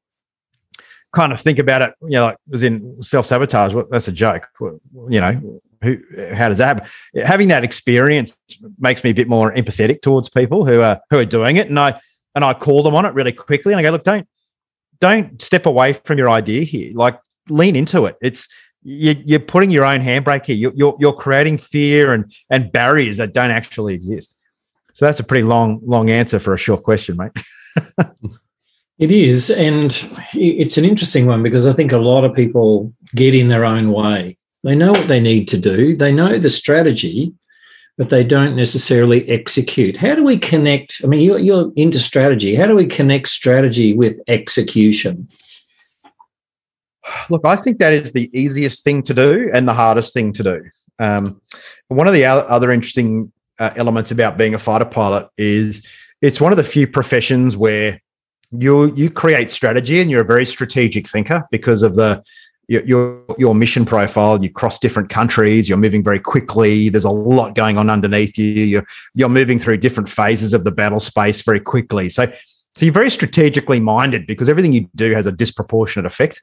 kind 1.15 1.31
of 1.31 1.39
think 1.39 1.57
about 1.57 1.81
it, 1.81 1.93
you 2.03 2.11
know, 2.11 2.25
like 2.25 2.37
as 2.53 2.61
in 2.61 3.01
self 3.01 3.25
sabotage. 3.25 3.73
Well, 3.73 3.85
that's 3.89 4.07
a 4.07 4.11
joke. 4.11 4.47
You 5.09 5.21
know, 5.21 5.59
who? 5.81 5.97
How 6.33 6.49
does 6.49 6.59
that 6.59 6.65
happen? 6.65 7.25
Having 7.25 7.47
that 7.47 7.63
experience 7.63 8.37
makes 8.77 9.03
me 9.03 9.09
a 9.09 9.13
bit 9.13 9.27
more 9.27 9.53
empathetic 9.53 10.01
towards 10.01 10.29
people 10.29 10.65
who 10.65 10.81
are 10.81 10.99
who 11.09 11.17
are 11.17 11.25
doing 11.25 11.55
it, 11.55 11.69
and 11.69 11.79
I 11.79 11.99
and 12.35 12.43
I 12.43 12.53
call 12.53 12.83
them 12.83 12.93
on 12.93 13.05
it 13.05 13.13
really 13.13 13.31
quickly, 13.31 13.73
and 13.73 13.79
I 13.79 13.83
go, 13.83 13.91
look, 13.91 14.03
don't 14.03 14.27
don't 14.99 15.41
step 15.41 15.65
away 15.65 15.93
from 15.93 16.17
your 16.17 16.29
idea 16.29 16.63
here. 16.63 16.91
Like 16.93 17.19
lean 17.49 17.75
into 17.75 18.05
it. 18.05 18.15
It's 18.21 18.47
you, 18.83 19.35
are 19.35 19.39
putting 19.39 19.71
your 19.71 19.85
own 19.85 20.01
handbrake 20.01 20.45
here. 20.45 20.55
You're, 20.55 20.73
you're, 20.75 20.95
you're 20.99 21.13
creating 21.13 21.57
fear 21.57 22.13
and 22.13 22.31
and 22.49 22.71
barriers 22.71 23.17
that 23.17 23.33
don't 23.33 23.51
actually 23.51 23.93
exist. 23.93 24.35
So 24.93 25.05
that's 25.05 25.19
a 25.19 25.23
pretty 25.23 25.43
long 25.43 25.81
long 25.83 26.09
answer 26.09 26.39
for 26.39 26.53
a 26.53 26.57
short 26.57 26.83
question, 26.83 27.17
mate. 27.17 27.31
It 28.97 29.11
is. 29.11 29.49
And 29.49 29.91
it's 30.33 30.77
an 30.77 30.85
interesting 30.85 31.25
one 31.25 31.43
because 31.43 31.67
I 31.67 31.73
think 31.73 31.91
a 31.91 31.97
lot 31.97 32.23
of 32.23 32.33
people 32.33 32.93
get 33.13 33.35
in 33.35 33.49
their 33.49 33.65
own 33.65 33.91
way. 33.91 34.37
They 34.63 34.75
know 34.75 34.93
what 34.93 35.07
they 35.07 35.19
need 35.19 35.47
to 35.49 35.57
do, 35.57 35.95
they 35.95 36.11
know 36.11 36.39
the 36.39 36.49
strategy, 36.49 37.33
but 37.97 38.09
they 38.09 38.23
don't 38.23 38.55
necessarily 38.55 39.27
execute. 39.29 39.95
How 39.95 40.15
do 40.15 40.23
we 40.23 40.37
connect? 40.37 41.01
I 41.03 41.07
mean, 41.07 41.21
you're, 41.21 41.39
you're 41.39 41.71
into 41.75 41.99
strategy. 41.99 42.55
How 42.55 42.67
do 42.67 42.75
we 42.75 42.85
connect 42.85 43.29
strategy 43.29 43.93
with 43.93 44.19
execution? 44.27 45.29
Look, 47.29 47.45
I 47.45 47.55
think 47.55 47.79
that 47.79 47.93
is 47.93 48.11
the 48.11 48.29
easiest 48.33 48.83
thing 48.83 49.03
to 49.03 49.13
do 49.13 49.49
and 49.53 49.67
the 49.67 49.73
hardest 49.73 50.13
thing 50.13 50.33
to 50.33 50.43
do. 50.43 50.63
Um, 50.99 51.41
one 51.87 52.07
of 52.07 52.13
the 52.13 52.25
other 52.25 52.71
interesting 52.71 53.31
uh, 53.59 53.71
elements 53.75 54.11
about 54.11 54.37
being 54.37 54.53
a 54.53 54.59
fighter 54.59 54.85
pilot 54.85 55.29
is 55.37 55.85
it's 56.21 56.41
one 56.41 56.51
of 56.51 56.57
the 56.57 56.63
few 56.63 56.87
professions 56.87 57.55
where 57.55 58.01
you 58.51 58.93
you 58.93 59.09
create 59.09 59.51
strategy 59.51 59.99
and 59.99 60.09
you're 60.09 60.21
a 60.21 60.25
very 60.25 60.45
strategic 60.45 61.07
thinker 61.09 61.43
because 61.51 61.83
of 61.83 61.95
the 61.95 62.23
your, 62.67 63.23
your 63.37 63.55
mission 63.55 63.85
profile. 63.85 64.43
You 64.43 64.51
cross 64.51 64.79
different 64.79 65.09
countries. 65.09 65.69
You're 65.69 65.77
moving 65.77 66.03
very 66.03 66.19
quickly. 66.19 66.89
There's 66.89 67.05
a 67.05 67.09
lot 67.09 67.55
going 67.55 67.77
on 67.77 67.89
underneath 67.89 68.37
you. 68.37 68.45
You're 68.45 68.85
you're 69.13 69.29
moving 69.29 69.59
through 69.59 69.77
different 69.77 70.09
phases 70.09 70.53
of 70.53 70.63
the 70.63 70.71
battle 70.71 70.99
space 70.99 71.41
very 71.41 71.59
quickly. 71.59 72.09
So 72.09 72.31
so 72.75 72.85
you're 72.85 72.93
very 72.93 73.09
strategically 73.09 73.79
minded 73.79 74.27
because 74.27 74.49
everything 74.49 74.73
you 74.73 74.89
do 74.95 75.13
has 75.13 75.25
a 75.25 75.31
disproportionate 75.31 76.05
effect. 76.05 76.41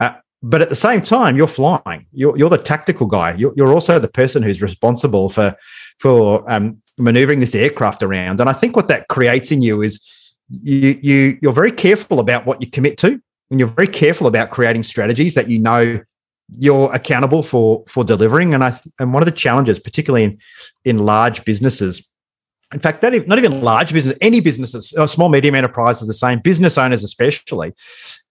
Uh, 0.00 0.14
but 0.42 0.62
at 0.62 0.68
the 0.68 0.76
same 0.76 1.00
time, 1.02 1.36
you're 1.36 1.46
flying. 1.46 2.06
You're, 2.12 2.36
you're 2.36 2.50
the 2.50 2.58
tactical 2.58 3.06
guy. 3.06 3.34
You're, 3.34 3.54
you're, 3.56 3.72
also 3.72 3.98
the 3.98 4.08
person 4.08 4.42
who's 4.42 4.60
responsible 4.60 5.30
for 5.30 5.56
for 5.98 6.50
um, 6.50 6.82
maneuvering 6.98 7.40
this 7.40 7.54
aircraft 7.54 8.02
around. 8.02 8.40
And 8.40 8.50
I 8.50 8.52
think 8.52 8.76
what 8.76 8.88
that 8.88 9.08
creates 9.08 9.50
in 9.50 9.62
you 9.62 9.82
is 9.82 10.06
you 10.50 10.98
you 11.02 11.38
you're 11.40 11.52
very 11.52 11.72
careful 11.72 12.20
about 12.20 12.44
what 12.44 12.60
you 12.60 12.70
commit 12.70 12.98
to, 12.98 13.22
and 13.50 13.60
you're 13.60 13.68
very 13.68 13.88
careful 13.88 14.26
about 14.26 14.50
creating 14.50 14.82
strategies 14.82 15.34
that 15.34 15.48
you 15.48 15.58
know 15.58 16.00
you're 16.50 16.92
accountable 16.94 17.42
for 17.42 17.84
for 17.88 18.04
delivering. 18.04 18.54
And 18.54 18.64
I 18.64 18.78
and 18.98 19.12
one 19.12 19.22
of 19.22 19.26
the 19.26 19.32
challenges, 19.32 19.78
particularly 19.78 20.24
in 20.24 20.38
in 20.84 20.98
large 20.98 21.44
businesses, 21.44 22.06
in 22.72 22.80
fact, 22.80 23.02
even, 23.04 23.26
not 23.28 23.38
even 23.38 23.62
large 23.62 23.92
business, 23.92 24.16
any 24.20 24.40
businesses, 24.40 24.92
or 24.94 25.06
small 25.06 25.28
medium 25.28 25.54
enterprises, 25.54 26.08
the 26.08 26.14
same 26.14 26.40
business 26.40 26.76
owners 26.76 27.04
especially, 27.04 27.72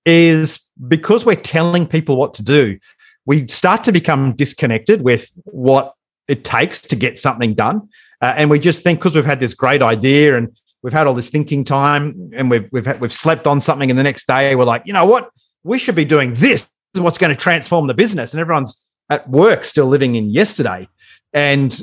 is 0.05 0.59
because 0.87 1.25
we're 1.25 1.35
telling 1.35 1.87
people 1.87 2.17
what 2.17 2.33
to 2.35 2.43
do. 2.43 2.77
We 3.25 3.47
start 3.47 3.85
to 3.85 3.91
become 3.91 4.35
disconnected 4.35 5.01
with 5.01 5.31
what 5.45 5.93
it 6.27 6.43
takes 6.43 6.79
to 6.81 6.95
get 6.95 7.17
something 7.17 7.53
done. 7.53 7.87
Uh, 8.21 8.33
and 8.35 8.49
we 8.49 8.59
just 8.59 8.83
think 8.83 8.99
because 8.99 9.15
we've 9.15 9.25
had 9.25 9.39
this 9.39 9.53
great 9.53 9.81
idea 9.81 10.37
and 10.37 10.55
we've 10.83 10.93
had 10.93 11.07
all 11.07 11.13
this 11.13 11.29
thinking 11.29 11.63
time 11.63 12.31
and 12.33 12.49
we've 12.49 12.69
we've 12.71 12.85
had, 12.85 13.01
we've 13.01 13.13
slept 13.13 13.47
on 13.47 13.59
something 13.59 13.89
and 13.89 13.97
the 13.97 14.03
next 14.03 14.27
day 14.27 14.53
we're 14.55 14.63
like, 14.65 14.83
you 14.85 14.93
know 14.93 15.05
what, 15.05 15.29
we 15.63 15.79
should 15.79 15.95
be 15.95 16.05
doing 16.05 16.33
this. 16.35 16.69
This 16.93 16.99
is 16.99 17.01
what's 17.01 17.17
going 17.17 17.33
to 17.35 17.41
transform 17.41 17.87
the 17.87 17.93
business. 17.93 18.33
And 18.33 18.41
everyone's 18.41 18.85
at 19.09 19.27
work 19.29 19.65
still 19.65 19.87
living 19.87 20.15
in 20.15 20.29
yesterday. 20.29 20.87
And 21.33 21.81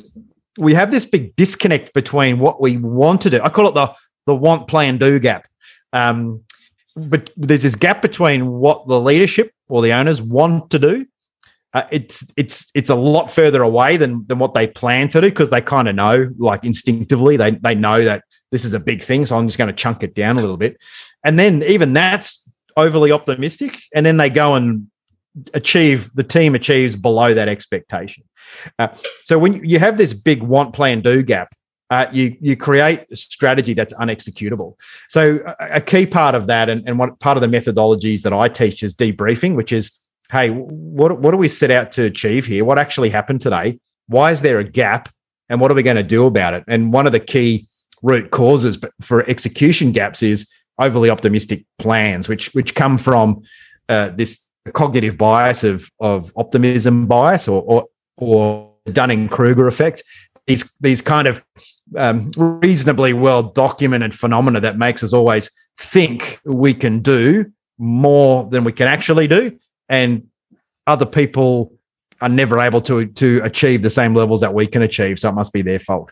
we 0.59 0.75
have 0.75 0.90
this 0.90 1.04
big 1.04 1.35
disconnect 1.35 1.92
between 1.95 2.38
what 2.38 2.61
we 2.61 2.76
want 2.76 3.23
to 3.23 3.30
do. 3.30 3.40
I 3.42 3.49
call 3.49 3.69
it 3.69 3.75
the 3.75 3.92
the 4.26 4.35
want, 4.37 4.69
plan, 4.69 4.99
do 4.99 5.19
gap. 5.19 5.49
Um, 5.92 6.45
but 6.95 7.30
there's 7.37 7.62
this 7.62 7.75
gap 7.75 8.02
between 8.02 8.47
what 8.47 8.87
the 8.87 9.00
leadership 9.00 9.52
or 9.69 9.80
the 9.83 9.92
owners 9.92 10.21
want 10.21 10.71
to 10.71 10.78
do 10.78 11.07
uh, 11.73 11.85
it's 11.90 12.26
it's 12.37 12.71
it's 12.75 12.90
a 12.90 12.95
lot 12.95 13.30
further 13.30 13.62
away 13.62 13.97
than 13.97 14.26
than 14.26 14.38
what 14.38 14.54
they 14.54 14.66
plan 14.66 15.09
to 15.09 15.21
do 15.21 15.28
because 15.28 15.50
they 15.50 15.61
kind 15.61 15.88
of 15.88 15.95
know, 15.95 16.33
like 16.38 16.64
instinctively, 16.64 17.37
they 17.37 17.52
they 17.52 17.75
know 17.75 18.04
that 18.04 18.25
this 18.50 18.64
is 18.64 18.75
a 18.75 18.80
big 18.80 19.02
thing. 19.02 19.26
So 19.26 19.37
I'm 19.37 19.47
just 19.47 19.59
going 19.59 19.69
to 19.69 19.75
chunk 19.75 20.02
it 20.02 20.14
down 20.14 20.37
a 20.37 20.40
little 20.40 20.57
bit, 20.57 20.78
and 21.25 21.38
then 21.38 21.62
even 21.62 21.92
that's 21.92 22.45
overly 22.76 23.12
optimistic, 23.12 23.78
and 23.95 24.04
then 24.04 24.16
they 24.16 24.30
go 24.30 24.54
and 24.54 24.88
achieve 25.54 26.11
the 26.14 26.25
team 26.25 26.54
achieves 26.54 26.97
below 26.97 27.35
that 27.35 27.49
expectation. 27.49 28.25
Uh, 28.78 28.88
so 29.25 29.38
when 29.38 29.64
you 29.64 29.78
have 29.78 29.97
this 29.97 30.12
big 30.12 30.42
want, 30.42 30.75
plan, 30.75 31.00
do 31.00 31.23
gap, 31.23 31.54
uh, 31.90 32.07
you 32.12 32.37
you 32.40 32.57
create 32.57 33.07
a 33.11 33.16
strategy 33.16 33.75
that's 33.75 33.92
unexecutable. 33.95 34.78
So 35.09 35.40
a, 35.47 35.76
a 35.76 35.80
key 35.80 36.07
part 36.07 36.35
of 36.35 36.47
that, 36.47 36.69
and, 36.69 36.87
and 36.87 36.99
what 36.99 37.19
part 37.21 37.37
of 37.37 37.40
the 37.40 37.49
methodologies 37.49 38.23
that 38.23 38.33
I 38.33 38.49
teach 38.49 38.83
is 38.83 38.95
debriefing, 38.95 39.57
which 39.57 39.73
is 39.73 40.00
hey, 40.30 40.50
what, 40.50 41.19
what 41.21 41.33
do 41.33 41.37
we 41.37 41.49
set 41.49 41.71
out 41.71 41.92
to 41.92 42.04
achieve 42.04 42.47
here? 42.47 42.64
What 42.64 42.78
actually 42.78 43.11
happened 43.11 43.40
today? 43.40 43.78
Why 44.07 44.30
is 44.30 44.42
there 44.42 44.59
a 44.59 44.64
gap? 44.64 45.09
And 45.49 45.61
what 45.61 45.71
are 45.73 45.75
we 45.75 45.83
going 45.83 45.97
to 45.97 46.04
do 46.04 46.26
about 46.26 46.54
it? 46.54 46.62
And 46.69 46.92
one 46.92 47.07
of 47.07 47.12
the 47.12 47.21
key 47.21 47.66
root 48.02 48.30
causes 48.30 48.76
but 48.76 48.92
for 49.00 49.28
execution 49.28 49.92
gaps 49.92 50.23
is 50.23 50.49
overly 50.78 51.11
optimistic 51.11 51.64
plans, 51.78 52.28
which 52.28 52.52
which 52.54 52.75
come 52.75 52.99
from 52.99 53.42
uh, 53.88 54.11
this 54.11 54.45
cognitive 54.73 55.16
bias 55.16 55.64
of 55.64 55.90
of 56.00 56.33
optimism 56.37 57.07
bias 57.07 57.47
or 57.47 57.62
or, 57.62 57.87
or 58.16 58.73
Dunning 58.92 59.28
Kruger 59.28 59.66
effect. 59.66 60.02
These 60.47 60.75
these 60.80 61.02
kind 61.02 61.28
of 61.28 61.42
um, 61.97 62.30
reasonably 62.37 63.12
well 63.12 63.42
documented 63.42 64.14
phenomena 64.14 64.61
that 64.61 64.78
makes 64.78 65.02
us 65.02 65.12
always 65.12 65.50
think 65.78 66.40
we 66.45 66.75
can 66.75 67.00
do 67.00 67.50
more 67.78 68.47
than 68.50 68.64
we 68.64 68.73
can 68.73 68.87
actually 68.87 69.26
do 69.26 69.59
and 69.88 70.26
other 70.87 71.07
people 71.07 71.73
are 72.21 72.28
never 72.28 72.61
able 72.61 72.80
to 72.83 73.07
to 73.07 73.40
achieve 73.42 73.83
the 73.83 73.90
same 73.90 74.14
levels 74.14 74.40
that 74.40 74.54
we 74.54 74.66
can 74.66 74.83
achieve. 74.83 75.19
So 75.19 75.28
it 75.28 75.35
must 75.35 75.52
be 75.52 75.62
their 75.62 75.78
fault. 75.78 76.11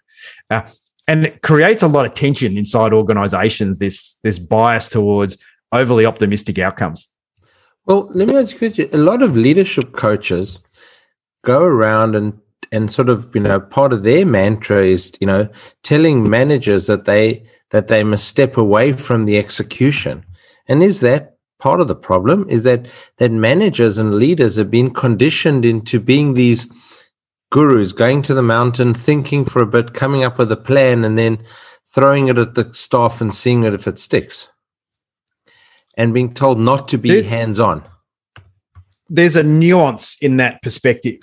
Uh, 0.50 0.62
and 1.08 1.24
it 1.24 1.42
creates 1.42 1.82
a 1.82 1.88
lot 1.88 2.06
of 2.06 2.14
tension 2.14 2.56
inside 2.56 2.92
organizations, 2.92 3.78
this 3.78 4.16
this 4.22 4.38
bias 4.38 4.88
towards 4.88 5.36
overly 5.72 6.06
optimistic 6.06 6.58
outcomes. 6.58 7.08
Well, 7.86 8.10
let 8.14 8.28
me 8.28 8.36
ask 8.36 8.52
you 8.52 8.56
a 8.56 8.58
question. 8.58 8.90
A 8.92 8.98
lot 8.98 9.22
of 9.22 9.36
leadership 9.36 9.94
coaches 9.94 10.58
go 11.42 11.62
around 11.62 12.14
and 12.14 12.38
and 12.70 12.92
sort 12.92 13.08
of, 13.08 13.34
you 13.34 13.40
know, 13.40 13.58
part 13.58 13.94
of 13.94 14.02
their 14.02 14.26
mantra 14.26 14.84
is, 14.84 15.12
you 15.20 15.26
know, 15.26 15.48
telling 15.82 16.28
managers 16.28 16.86
that 16.86 17.06
they 17.06 17.42
that 17.70 17.88
they 17.88 18.04
must 18.04 18.28
step 18.28 18.56
away 18.56 18.92
from 18.92 19.24
the 19.24 19.38
execution. 19.38 20.24
And 20.68 20.82
is 20.82 21.00
that 21.00 21.36
part 21.58 21.80
of 21.80 21.88
the 21.88 21.94
problem 21.94 22.46
is 22.50 22.62
that 22.64 22.86
that 23.16 23.32
managers 23.32 23.96
and 23.96 24.16
leaders 24.16 24.56
have 24.56 24.70
been 24.70 24.92
conditioned 24.92 25.64
into 25.64 25.98
being 25.98 26.34
these 26.34 26.70
gurus 27.50 27.92
going 27.92 28.22
to 28.22 28.34
the 28.34 28.42
mountain 28.42 28.94
thinking 28.94 29.44
for 29.44 29.62
a 29.62 29.66
bit 29.66 29.94
coming 29.94 30.24
up 30.24 30.38
with 30.38 30.52
a 30.52 30.56
plan 30.56 31.04
and 31.04 31.18
then 31.18 31.42
throwing 31.86 32.28
it 32.28 32.38
at 32.38 32.54
the 32.54 32.72
staff 32.74 33.20
and 33.20 33.34
seeing 33.34 33.64
it 33.64 33.74
if 33.74 33.86
it 33.86 33.98
sticks. 33.98 34.50
And 35.96 36.14
being 36.14 36.32
told 36.32 36.60
not 36.60 36.88
to 36.88 36.98
be 36.98 37.22
hands 37.22 37.58
on 37.58 37.84
there's 39.08 39.36
a 39.36 39.42
nuance 39.42 40.16
in 40.20 40.36
that 40.36 40.62
perspective. 40.62 41.18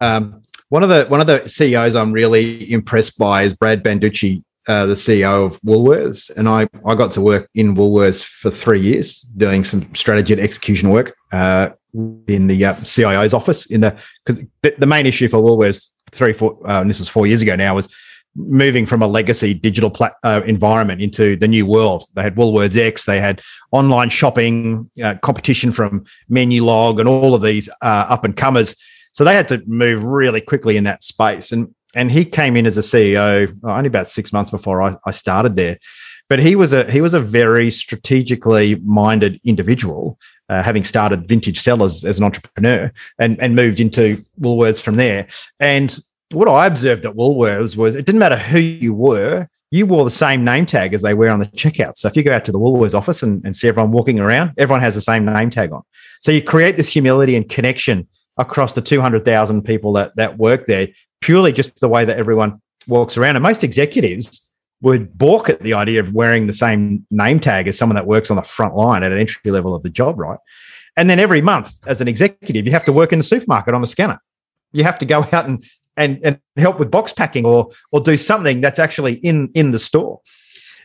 Um, 0.00 0.42
one 0.68 0.82
of 0.82 0.88
the 0.88 1.04
one 1.06 1.20
of 1.20 1.26
the 1.26 1.46
ceos 1.48 1.94
i'm 1.94 2.12
really 2.12 2.70
impressed 2.70 3.18
by 3.18 3.42
is 3.42 3.54
brad 3.54 3.82
banducci 3.82 4.42
uh, 4.68 4.86
the 4.86 4.94
CEO 4.94 5.46
of 5.46 5.60
Woolworths, 5.62 6.30
and 6.36 6.48
I, 6.48 6.68
I 6.86 6.94
got 6.94 7.12
to 7.12 7.20
work 7.20 7.48
in 7.54 7.74
Woolworths 7.74 8.24
for 8.24 8.50
three 8.50 8.80
years 8.80 9.20
doing 9.20 9.64
some 9.64 9.92
strategy 9.94 10.34
and 10.34 10.42
execution 10.42 10.90
work 10.90 11.14
uh, 11.32 11.70
in 12.28 12.46
the 12.46 12.64
uh, 12.64 12.74
CIO's 12.84 13.34
office. 13.34 13.66
In 13.66 13.80
the 13.80 13.98
because 14.24 14.44
the 14.62 14.86
main 14.86 15.06
issue 15.06 15.28
for 15.28 15.38
Woolworths 15.38 15.90
three 16.10 16.32
four 16.32 16.58
uh, 16.68 16.80
and 16.80 16.90
this 16.90 16.98
was 16.98 17.08
four 17.08 17.26
years 17.26 17.40
ago 17.42 17.56
now 17.56 17.74
was 17.74 17.88
moving 18.36 18.86
from 18.86 19.02
a 19.02 19.08
legacy 19.08 19.54
digital 19.54 19.90
plat- 19.90 20.14
uh, 20.22 20.40
environment 20.46 21.00
into 21.00 21.36
the 21.36 21.48
new 21.48 21.66
world. 21.66 22.06
They 22.14 22.22
had 22.22 22.36
WooliesX, 22.36 23.04
they 23.04 23.18
had 23.18 23.42
online 23.72 24.08
shopping, 24.08 24.88
uh, 25.02 25.16
competition 25.16 25.72
from 25.72 26.04
Menulog, 26.30 27.00
and 27.00 27.08
all 27.08 27.34
of 27.34 27.42
these 27.42 27.68
up 27.82 28.24
and 28.24 28.36
comers. 28.36 28.76
So 29.12 29.24
they 29.24 29.34
had 29.34 29.48
to 29.48 29.62
move 29.66 30.04
really 30.04 30.40
quickly 30.40 30.76
in 30.76 30.84
that 30.84 31.02
space. 31.02 31.50
And 31.50 31.74
and 31.94 32.10
he 32.10 32.24
came 32.24 32.56
in 32.56 32.66
as 32.66 32.78
a 32.78 32.82
CEO 32.82 33.56
only 33.64 33.88
about 33.88 34.08
six 34.08 34.32
months 34.32 34.50
before 34.50 34.82
I, 34.82 34.96
I 35.04 35.10
started 35.10 35.56
there. 35.56 35.78
But 36.28 36.38
he 36.38 36.54
was 36.54 36.72
a 36.72 36.90
he 36.90 37.00
was 37.00 37.14
a 37.14 37.20
very 37.20 37.70
strategically 37.70 38.76
minded 38.84 39.40
individual, 39.44 40.18
uh, 40.48 40.62
having 40.62 40.84
started 40.84 41.28
Vintage 41.28 41.60
Cellars 41.60 42.04
as 42.04 42.18
an 42.18 42.24
entrepreneur 42.24 42.92
and 43.18 43.40
and 43.40 43.56
moved 43.56 43.80
into 43.80 44.24
Woolworths 44.38 44.80
from 44.80 44.96
there. 44.96 45.26
And 45.58 45.98
what 46.30 46.48
I 46.48 46.66
observed 46.66 47.04
at 47.04 47.14
Woolworths 47.14 47.76
was 47.76 47.96
it 47.96 48.06
didn't 48.06 48.20
matter 48.20 48.36
who 48.36 48.60
you 48.60 48.94
were, 48.94 49.48
you 49.72 49.86
wore 49.86 50.04
the 50.04 50.10
same 50.10 50.44
name 50.44 50.66
tag 50.66 50.94
as 50.94 51.02
they 51.02 51.14
wear 51.14 51.30
on 51.30 51.38
the 51.38 51.46
checkout. 51.46 51.96
So 51.96 52.08
if 52.08 52.16
you 52.16 52.22
go 52.22 52.32
out 52.32 52.44
to 52.44 52.52
the 52.52 52.58
Woolworths 52.58 52.94
office 52.94 53.22
and, 53.22 53.44
and 53.44 53.56
see 53.56 53.68
everyone 53.68 53.92
walking 53.92 54.18
around, 54.18 54.52
everyone 54.56 54.80
has 54.80 54.94
the 54.94 55.00
same 55.00 55.24
name 55.24 55.50
tag 55.50 55.72
on. 55.72 55.82
So 56.20 56.32
you 56.32 56.42
create 56.42 56.76
this 56.76 56.92
humility 56.92 57.36
and 57.36 57.48
connection 57.48 58.08
across 58.40 58.72
the 58.72 58.80
200,000 58.80 59.62
people 59.62 59.92
that, 59.92 60.16
that 60.16 60.38
work 60.38 60.66
there 60.66 60.88
purely 61.20 61.52
just 61.52 61.78
the 61.80 61.88
way 61.88 62.04
that 62.04 62.18
everyone 62.18 62.60
walks 62.86 63.16
around. 63.16 63.36
And 63.36 63.42
most 63.42 63.62
executives 63.62 64.50
would 64.82 65.16
balk 65.16 65.50
at 65.50 65.60
the 65.60 65.74
idea 65.74 66.00
of 66.00 66.14
wearing 66.14 66.46
the 66.46 66.54
same 66.54 67.06
name 67.10 67.38
tag 67.38 67.68
as 67.68 67.76
someone 67.76 67.96
that 67.96 68.06
works 68.06 68.30
on 68.30 68.36
the 68.36 68.42
front 68.42 68.74
line 68.74 69.02
at 69.02 69.12
an 69.12 69.18
entry 69.18 69.50
level 69.50 69.74
of 69.74 69.82
the 69.82 69.90
job, 69.90 70.18
right? 70.18 70.38
And 70.96 71.08
then 71.08 71.20
every 71.20 71.42
month, 71.42 71.78
as 71.86 72.00
an 72.00 72.08
executive, 72.08 72.66
you 72.66 72.72
have 72.72 72.86
to 72.86 72.92
work 72.92 73.12
in 73.12 73.18
the 73.18 73.24
supermarket 73.24 73.74
on 73.74 73.82
the 73.82 73.86
scanner. 73.86 74.20
You 74.72 74.84
have 74.84 74.98
to 75.00 75.06
go 75.06 75.26
out 75.32 75.46
and 75.46 75.64
and, 75.96 76.18
and 76.24 76.40
help 76.56 76.78
with 76.78 76.90
box 76.90 77.12
packing 77.12 77.44
or 77.44 77.70
or 77.92 78.00
do 78.00 78.16
something 78.16 78.60
that's 78.60 78.78
actually 78.78 79.14
in 79.14 79.50
in 79.54 79.70
the 79.72 79.78
store. 79.78 80.20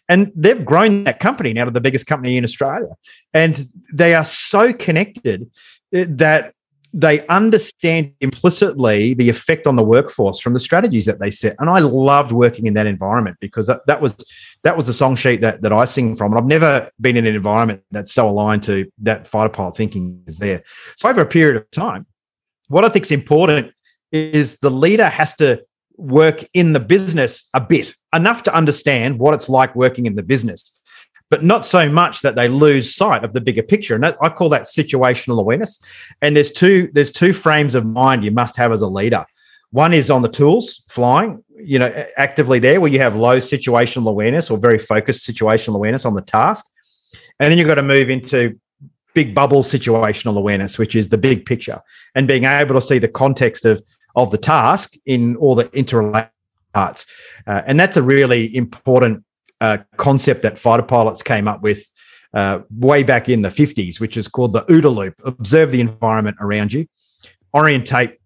And 0.07 0.31
they've 0.35 0.63
grown 0.63 1.05
that 1.05 1.19
company 1.19 1.53
now 1.53 1.65
to 1.65 1.71
the 1.71 1.81
biggest 1.81 2.05
company 2.05 2.37
in 2.37 2.43
Australia. 2.43 2.89
And 3.33 3.69
they 3.91 4.13
are 4.13 4.23
so 4.23 4.71
connected 4.73 5.49
eh, 5.93 6.05
that 6.09 6.53
they 6.95 7.27
understand 7.27 8.13
implicitly 8.21 9.13
the 9.13 9.29
effect 9.29 9.67
on 9.67 9.75
the 9.75 9.83
workforce 9.83 10.39
from 10.39 10.53
the 10.53 10.61
strategies 10.61 11.05
that 11.05 11.19
they 11.19 11.29
set. 11.29 11.55
And 11.59 11.69
I 11.69 11.79
loved 11.79 12.31
working 12.31 12.67
in 12.67 12.73
that 12.75 12.87
environment 12.87 13.35
because 13.41 13.67
that, 13.67 13.85
that 13.87 13.99
was 13.99 14.15
that 14.63 14.77
was 14.77 14.87
the 14.87 14.93
song 14.93 15.17
sheet 15.17 15.41
that, 15.41 15.61
that 15.61 15.73
I 15.73 15.83
sing 15.83 16.15
from. 16.15 16.31
And 16.31 16.39
I've 16.39 16.47
never 16.47 16.89
been 17.01 17.17
in 17.17 17.27
an 17.27 17.35
environment 17.35 17.83
that's 17.91 18.13
so 18.13 18.29
aligned 18.29 18.63
to 18.63 18.89
that 18.99 19.27
fighter 19.27 19.49
pilot 19.49 19.75
thinking 19.75 20.23
is 20.25 20.39
there. 20.39 20.63
So 20.95 21.09
over 21.09 21.19
a 21.19 21.25
period 21.25 21.57
of 21.57 21.69
time, 21.71 22.05
what 22.69 22.85
I 22.85 22.89
think 22.89 23.05
is 23.05 23.11
important 23.11 23.73
is 24.13 24.57
the 24.61 24.71
leader 24.71 25.09
has 25.09 25.35
to 25.35 25.61
work 25.97 26.45
in 26.53 26.71
the 26.71 26.79
business 26.79 27.49
a 27.53 27.59
bit, 27.59 27.93
enough 28.13 28.43
to 28.43 28.55
understand 28.55 29.19
what 29.19 29.33
it's 29.33 29.49
like 29.49 29.75
working 29.75 30.05
in 30.05 30.15
the 30.15 30.23
business, 30.23 30.74
but 31.29 31.43
not 31.43 31.65
so 31.65 31.89
much 31.89 32.21
that 32.21 32.35
they 32.35 32.47
lose 32.47 32.95
sight 32.95 33.23
of 33.23 33.33
the 33.33 33.41
bigger 33.41 33.63
picture. 33.63 33.95
And 33.95 34.03
that, 34.03 34.17
I 34.21 34.29
call 34.29 34.49
that 34.49 34.63
situational 34.63 35.39
awareness. 35.39 35.79
And 36.21 36.35
there's 36.35 36.51
two 36.51 36.89
there's 36.93 37.11
two 37.11 37.33
frames 37.33 37.75
of 37.75 37.85
mind 37.85 38.23
you 38.23 38.31
must 38.31 38.55
have 38.57 38.71
as 38.71 38.81
a 38.81 38.87
leader. 38.87 39.25
One 39.71 39.93
is 39.93 40.09
on 40.09 40.21
the 40.21 40.29
tools, 40.29 40.83
flying, 40.87 41.43
you 41.57 41.79
know, 41.79 42.05
actively 42.17 42.59
there, 42.59 42.79
where 42.79 42.91
you 42.91 42.99
have 42.99 43.15
low 43.15 43.37
situational 43.39 44.07
awareness 44.07 44.49
or 44.49 44.57
very 44.57 44.79
focused 44.79 45.27
situational 45.27 45.75
awareness 45.75 46.05
on 46.05 46.13
the 46.13 46.21
task. 46.21 46.65
And 47.39 47.51
then 47.51 47.57
you've 47.57 47.67
got 47.67 47.75
to 47.75 47.83
move 47.83 48.09
into 48.09 48.57
big 49.13 49.33
bubble 49.33 49.63
situational 49.63 50.37
awareness, 50.37 50.77
which 50.77 50.95
is 50.95 51.09
the 51.09 51.17
big 51.17 51.45
picture, 51.45 51.81
and 52.13 52.27
being 52.27 52.45
able 52.45 52.75
to 52.75 52.81
see 52.81 52.99
the 52.99 53.07
context 53.07 53.65
of 53.65 53.83
of 54.15 54.31
the 54.31 54.37
task 54.37 54.93
in 55.05 55.35
all 55.37 55.55
the 55.55 55.69
interrelated 55.73 56.29
parts. 56.73 57.05
Uh, 57.47 57.63
and 57.65 57.79
that's 57.79 57.97
a 57.97 58.01
really 58.01 58.55
important 58.55 59.25
uh, 59.61 59.79
concept 59.97 60.41
that 60.43 60.59
fighter 60.59 60.83
pilots 60.83 61.21
came 61.21 61.47
up 61.47 61.61
with 61.61 61.85
uh, 62.33 62.59
way 62.69 63.03
back 63.03 63.29
in 63.29 63.41
the 63.41 63.49
50s, 63.49 63.99
which 63.99 64.17
is 64.17 64.27
called 64.27 64.53
the 64.53 64.63
OODA 64.63 64.93
loop. 64.93 65.15
Observe 65.23 65.71
the 65.71 65.81
environment 65.81 66.37
around 66.41 66.73
you, 66.73 66.85
orientate 67.53 68.17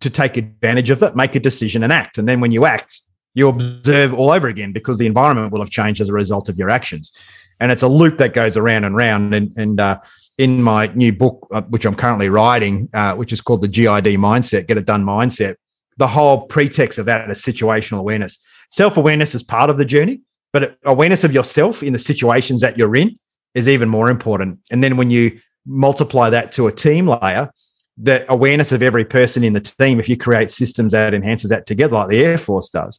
to 0.00 0.10
take 0.10 0.36
advantage 0.36 0.90
of 0.90 1.02
it, 1.02 1.16
make 1.16 1.34
a 1.34 1.40
decision 1.40 1.82
and 1.82 1.92
act. 1.92 2.18
And 2.18 2.28
then 2.28 2.40
when 2.40 2.52
you 2.52 2.66
act, 2.66 3.00
you 3.34 3.48
observe 3.48 4.14
all 4.14 4.30
over 4.30 4.48
again 4.48 4.72
because 4.72 4.98
the 4.98 5.06
environment 5.06 5.52
will 5.52 5.60
have 5.60 5.70
changed 5.70 6.00
as 6.00 6.08
a 6.08 6.12
result 6.12 6.48
of 6.48 6.56
your 6.58 6.70
actions. 6.70 7.12
And 7.60 7.70
it's 7.72 7.82
a 7.82 7.88
loop 7.88 8.18
that 8.18 8.34
goes 8.34 8.56
around 8.56 8.84
and 8.84 8.96
round. 8.96 9.34
And, 9.34 9.52
and 9.56 9.80
uh, 9.80 10.00
in 10.38 10.62
my 10.62 10.88
new 10.94 11.12
book, 11.12 11.46
uh, 11.52 11.62
which 11.62 11.86
I'm 11.86 11.94
currently 11.94 12.28
writing, 12.28 12.88
uh, 12.92 13.14
which 13.14 13.32
is 13.32 13.40
called 13.40 13.62
the 13.62 13.68
GID 13.68 14.18
mindset, 14.18 14.66
get 14.66 14.76
it 14.76 14.84
done 14.84 15.04
mindset. 15.04 15.56
The 15.98 16.08
whole 16.08 16.46
pretext 16.46 16.98
of 16.98 17.06
that 17.06 17.30
is 17.30 17.42
situational 17.42 17.98
awareness. 17.98 18.42
Self 18.70 18.96
awareness 18.96 19.34
is 19.34 19.42
part 19.42 19.70
of 19.70 19.78
the 19.78 19.84
journey, 19.84 20.20
but 20.56 20.78
awareness 20.86 21.22
of 21.22 21.34
yourself 21.34 21.82
in 21.82 21.92
the 21.92 21.98
situations 21.98 22.62
that 22.62 22.78
you're 22.78 22.96
in 22.96 23.18
is 23.54 23.68
even 23.68 23.90
more 23.90 24.08
important. 24.08 24.58
And 24.70 24.82
then 24.82 24.96
when 24.96 25.10
you 25.10 25.38
multiply 25.66 26.30
that 26.30 26.50
to 26.52 26.66
a 26.66 26.72
team 26.72 27.06
layer, 27.06 27.50
the 27.98 28.24
awareness 28.32 28.72
of 28.72 28.82
every 28.82 29.04
person 29.04 29.44
in 29.44 29.52
the 29.52 29.60
team, 29.60 30.00
if 30.00 30.08
you 30.08 30.16
create 30.16 30.50
systems 30.50 30.92
that 30.92 31.12
enhances 31.12 31.50
that 31.50 31.66
together, 31.66 31.96
like 31.96 32.08
the 32.08 32.24
Air 32.24 32.38
Force 32.38 32.70
does, 32.70 32.98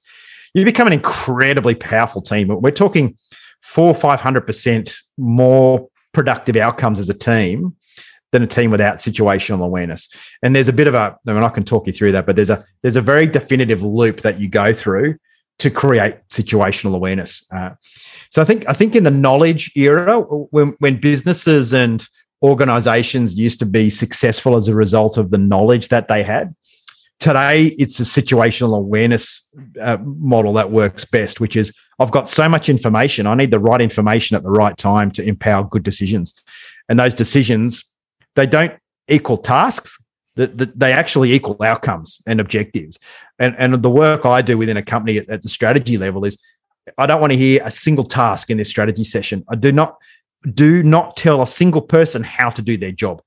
you 0.54 0.66
become 0.66 0.86
an 0.86 0.94
incredibly 0.94 1.74
powerful 1.74 2.22
team. 2.22 2.48
We're 2.62 2.70
talking 2.70 3.18
four, 3.64 3.96
five 3.96 4.22
hundred 4.22 4.42
percent 4.42 4.96
more 5.18 5.90
productive 6.14 6.58
outcomes 6.58 7.00
as 7.00 7.10
a 7.10 7.18
team 7.18 7.76
than 8.34 8.44
a 8.44 8.48
team 8.48 8.70
without 8.70 8.98
situational 8.98 9.66
awareness. 9.66 10.10
And 10.44 10.56
there's 10.56 10.68
a 10.68 10.74
bit 10.74 10.86
of 10.86 10.94
a, 10.94 11.18
I 11.28 11.34
mean, 11.34 11.42
I 11.42 11.50
can 11.50 11.64
talk 11.64 11.88
you 11.88 11.94
through 11.94 12.12
that, 12.12 12.28
but 12.28 12.36
there's 12.36 12.52
a 12.52 12.64
there's 12.84 12.98
a 12.98 13.02
very 13.02 13.26
definitive 13.26 13.82
loop 13.82 14.22
that 14.22 14.40
you 14.40 14.48
go 14.48 14.74
through 14.74 15.18
to 15.60 15.70
create 15.70 16.16
situational 16.30 16.96
awareness. 16.96 17.46
Uh, 17.52 17.72
so 18.30 18.42
I 18.42 18.46
think 18.46 18.68
I 18.68 18.74
think 18.74 18.96
in 18.96 19.04
the 19.04 19.12
knowledge 19.12 19.72
era, 19.76 20.20
when 20.20 20.76
when 20.80 21.00
businesses 21.00 21.74
and 21.74 22.06
organizations 22.44 23.34
used 23.36 23.60
to 23.60 23.66
be 23.66 23.90
successful 23.90 24.58
as 24.58 24.68
a 24.68 24.76
result 24.76 25.18
of 25.18 25.32
the 25.32 25.38
knowledge 25.38 25.90
that 25.90 26.08
they 26.08 26.24
had. 26.24 26.56
Today, 27.20 27.74
it's 27.80 28.00
a 28.00 28.04
situational 28.04 28.78
awareness 28.78 29.50
uh, 29.82 29.98
model 30.02 30.54
that 30.54 30.72
works 30.72 31.04
best, 31.04 31.40
which 31.40 31.56
is 31.56 31.74
I've 31.98 32.12
got 32.12 32.30
so 32.30 32.48
much 32.48 32.70
information. 32.70 33.26
I 33.26 33.34
need 33.34 33.50
the 33.50 33.60
right 33.60 33.82
information 33.82 34.38
at 34.38 34.44
the 34.44 34.52
right 34.52 34.78
time 34.78 35.10
to 35.12 35.24
empower 35.24 35.64
good 35.64 35.82
decisions. 35.82 36.34
And 36.88 37.00
those 37.00 37.16
decisions, 37.16 37.84
they 38.36 38.46
don't 38.46 38.78
equal 39.08 39.38
tasks, 39.38 39.98
they 40.38 40.92
actually 40.92 41.34
equal 41.34 41.58
outcomes 41.62 42.22
and 42.28 42.40
objectives. 42.40 42.98
And, 43.40 43.56
and 43.58 43.82
the 43.82 43.90
work 43.90 44.26
I 44.26 44.42
do 44.42 44.58
within 44.58 44.78
a 44.78 44.84
company 44.84 45.18
at, 45.18 45.30
at 45.30 45.42
the 45.42 45.50
strategy 45.50 45.98
level 45.98 46.26
is 46.26 46.38
I 46.98 47.06
don't 47.06 47.20
want 47.20 47.34
to 47.34 47.38
hear 47.38 47.62
a 47.64 47.72
single 47.72 48.04
task 48.04 48.50
in 48.50 48.58
this 48.58 48.70
strategy 48.70 49.04
session. 49.04 49.44
I 49.50 49.56
do 49.56 49.72
not 49.72 49.98
do 50.54 50.84
not 50.84 51.18
tell 51.18 51.42
a 51.42 51.48
single 51.48 51.82
person 51.82 52.24
how 52.24 52.50
to 52.52 52.62
do 52.62 52.78
their 52.78 52.92
job. 52.92 53.22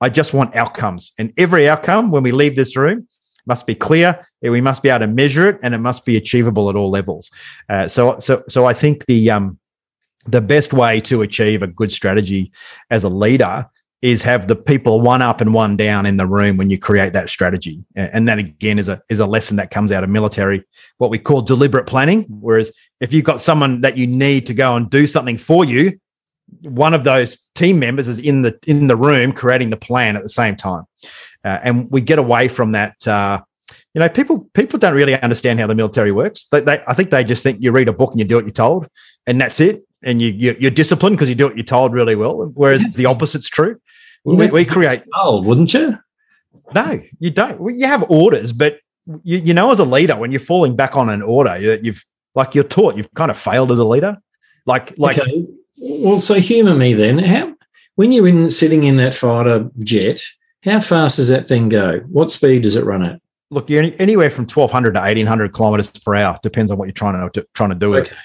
I 0.00 0.08
just 0.08 0.34
want 0.34 0.56
outcomes. 0.56 1.12
And 1.18 1.32
every 1.36 1.68
outcome 1.68 2.10
when 2.10 2.22
we 2.22 2.32
leave 2.32 2.56
this 2.56 2.76
room 2.76 3.06
must 3.46 3.66
be 3.66 3.74
clear. 3.74 4.26
We 4.42 4.60
must 4.60 4.82
be 4.82 4.88
able 4.88 5.00
to 5.00 5.06
measure 5.06 5.48
it, 5.48 5.58
and 5.62 5.74
it 5.74 5.78
must 5.78 6.04
be 6.04 6.16
achievable 6.16 6.70
at 6.70 6.76
all 6.76 6.90
levels. 6.90 7.30
Uh, 7.68 7.86
so, 7.88 8.18
so, 8.18 8.42
so 8.48 8.64
I 8.64 8.72
think 8.72 9.06
the 9.06 9.30
um, 9.30 9.58
the 10.26 10.40
best 10.40 10.72
way 10.72 11.00
to 11.02 11.22
achieve 11.22 11.62
a 11.62 11.66
good 11.66 11.92
strategy 11.92 12.50
as 12.90 13.04
a 13.04 13.08
leader 13.08 13.66
is 14.04 14.22
have 14.22 14.48
the 14.48 14.56
people 14.56 15.00
one 15.00 15.22
up 15.22 15.40
and 15.40 15.54
one 15.54 15.76
down 15.76 16.04
in 16.04 16.16
the 16.18 16.26
room 16.26 16.56
when 16.56 16.68
you 16.68 16.78
create 16.78 17.12
that 17.14 17.30
strategy. 17.30 17.82
And 17.96 18.28
that 18.28 18.38
again 18.38 18.78
is 18.78 18.88
a 18.88 19.00
is 19.08 19.18
a 19.18 19.26
lesson 19.26 19.56
that 19.56 19.70
comes 19.70 19.90
out 19.90 20.04
of 20.04 20.10
military, 20.10 20.62
what 20.98 21.10
we 21.10 21.18
call 21.18 21.40
deliberate 21.40 21.86
planning. 21.86 22.26
Whereas 22.28 22.70
if 23.00 23.12
you've 23.12 23.24
got 23.24 23.40
someone 23.40 23.80
that 23.80 23.96
you 23.96 24.06
need 24.06 24.46
to 24.46 24.54
go 24.54 24.76
and 24.76 24.90
do 24.90 25.06
something 25.06 25.38
for 25.38 25.64
you, 25.64 25.98
one 26.60 26.92
of 26.92 27.04
those 27.04 27.38
team 27.54 27.78
members 27.78 28.08
is 28.08 28.18
in 28.18 28.42
the 28.42 28.58
in 28.66 28.88
the 28.88 28.96
room 28.96 29.32
creating 29.32 29.70
the 29.70 29.76
plan 29.76 30.16
at 30.16 30.22
the 30.22 30.28
same 30.28 30.54
time 30.54 30.84
uh, 31.44 31.60
and 31.62 31.90
we 31.90 32.00
get 32.00 32.18
away 32.18 32.48
from 32.48 32.72
that. 32.72 33.06
Uh, 33.06 33.40
you 33.94 34.00
know, 34.00 34.08
people 34.08 34.48
people 34.54 34.78
don't 34.78 34.94
really 34.94 35.20
understand 35.20 35.60
how 35.60 35.66
the 35.66 35.74
military 35.74 36.10
works. 36.10 36.46
They, 36.46 36.60
they, 36.60 36.82
I 36.86 36.94
think 36.94 37.10
they 37.10 37.22
just 37.22 37.42
think 37.42 37.62
you 37.62 37.70
read 37.70 37.88
a 37.88 37.92
book 37.92 38.10
and 38.10 38.18
you 38.18 38.24
do 38.24 38.36
what 38.36 38.44
you're 38.44 38.52
told, 38.52 38.88
and 39.26 39.40
that's 39.40 39.60
it. 39.60 39.84
And 40.02 40.20
you, 40.20 40.56
you 40.58 40.68
are 40.68 40.70
disciplined 40.70 41.16
because 41.16 41.30
you 41.30 41.34
do 41.34 41.46
what 41.46 41.56
you're 41.56 41.64
told 41.64 41.94
really 41.94 42.14
well. 42.14 42.52
Whereas 42.54 42.82
the 42.94 43.06
opposite's 43.06 43.48
true. 43.48 43.80
We, 44.24 44.48
we 44.48 44.64
create 44.64 45.02
told, 45.14 45.46
wouldn't 45.46 45.72
you? 45.74 45.96
No, 46.74 47.00
you 47.18 47.30
don't. 47.30 47.60
Well, 47.60 47.74
you 47.74 47.86
have 47.86 48.10
orders, 48.10 48.52
but 48.52 48.80
you, 49.22 49.38
you 49.38 49.54
know, 49.54 49.70
as 49.70 49.78
a 49.78 49.84
leader, 49.84 50.16
when 50.16 50.32
you're 50.32 50.40
falling 50.40 50.76
back 50.76 50.96
on 50.96 51.10
an 51.10 51.22
order, 51.22 51.58
that 51.60 51.84
you've 51.84 52.04
like 52.34 52.54
you're 52.54 52.64
taught 52.64 52.96
you've 52.96 53.12
kind 53.14 53.30
of 53.30 53.38
failed 53.38 53.70
as 53.70 53.78
a 53.78 53.84
leader. 53.84 54.18
Like 54.66 54.96
like. 54.98 55.18
Okay. 55.18 55.46
Well, 55.76 56.20
so 56.20 56.34
humour 56.34 56.74
me 56.74 56.94
then. 56.94 57.18
How 57.18 57.54
when 57.96 58.12
you're 58.12 58.28
in 58.28 58.50
sitting 58.50 58.84
in 58.84 58.96
that 58.96 59.14
fighter 59.14 59.68
jet, 59.80 60.22
how 60.64 60.80
fast 60.80 61.16
does 61.16 61.28
that 61.28 61.46
thing 61.46 61.68
go? 61.68 61.98
What 62.08 62.30
speed 62.30 62.62
does 62.62 62.76
it 62.76 62.84
run 62.84 63.04
at? 63.04 63.20
Look, 63.50 63.68
you're 63.68 63.92
anywhere 63.98 64.30
from 64.30 64.44
1200 64.44 64.94
to 64.94 65.00
1800 65.00 65.52
kilometers 65.52 65.90
per 65.90 66.14
hour. 66.14 66.38
Depends 66.42 66.70
on 66.70 66.78
what 66.78 66.86
you're 66.86 66.92
trying 66.92 67.30
to, 67.30 67.46
trying 67.54 67.70
to 67.70 67.76
do 67.76 67.94
okay. 67.96 68.10
it. 68.10 68.16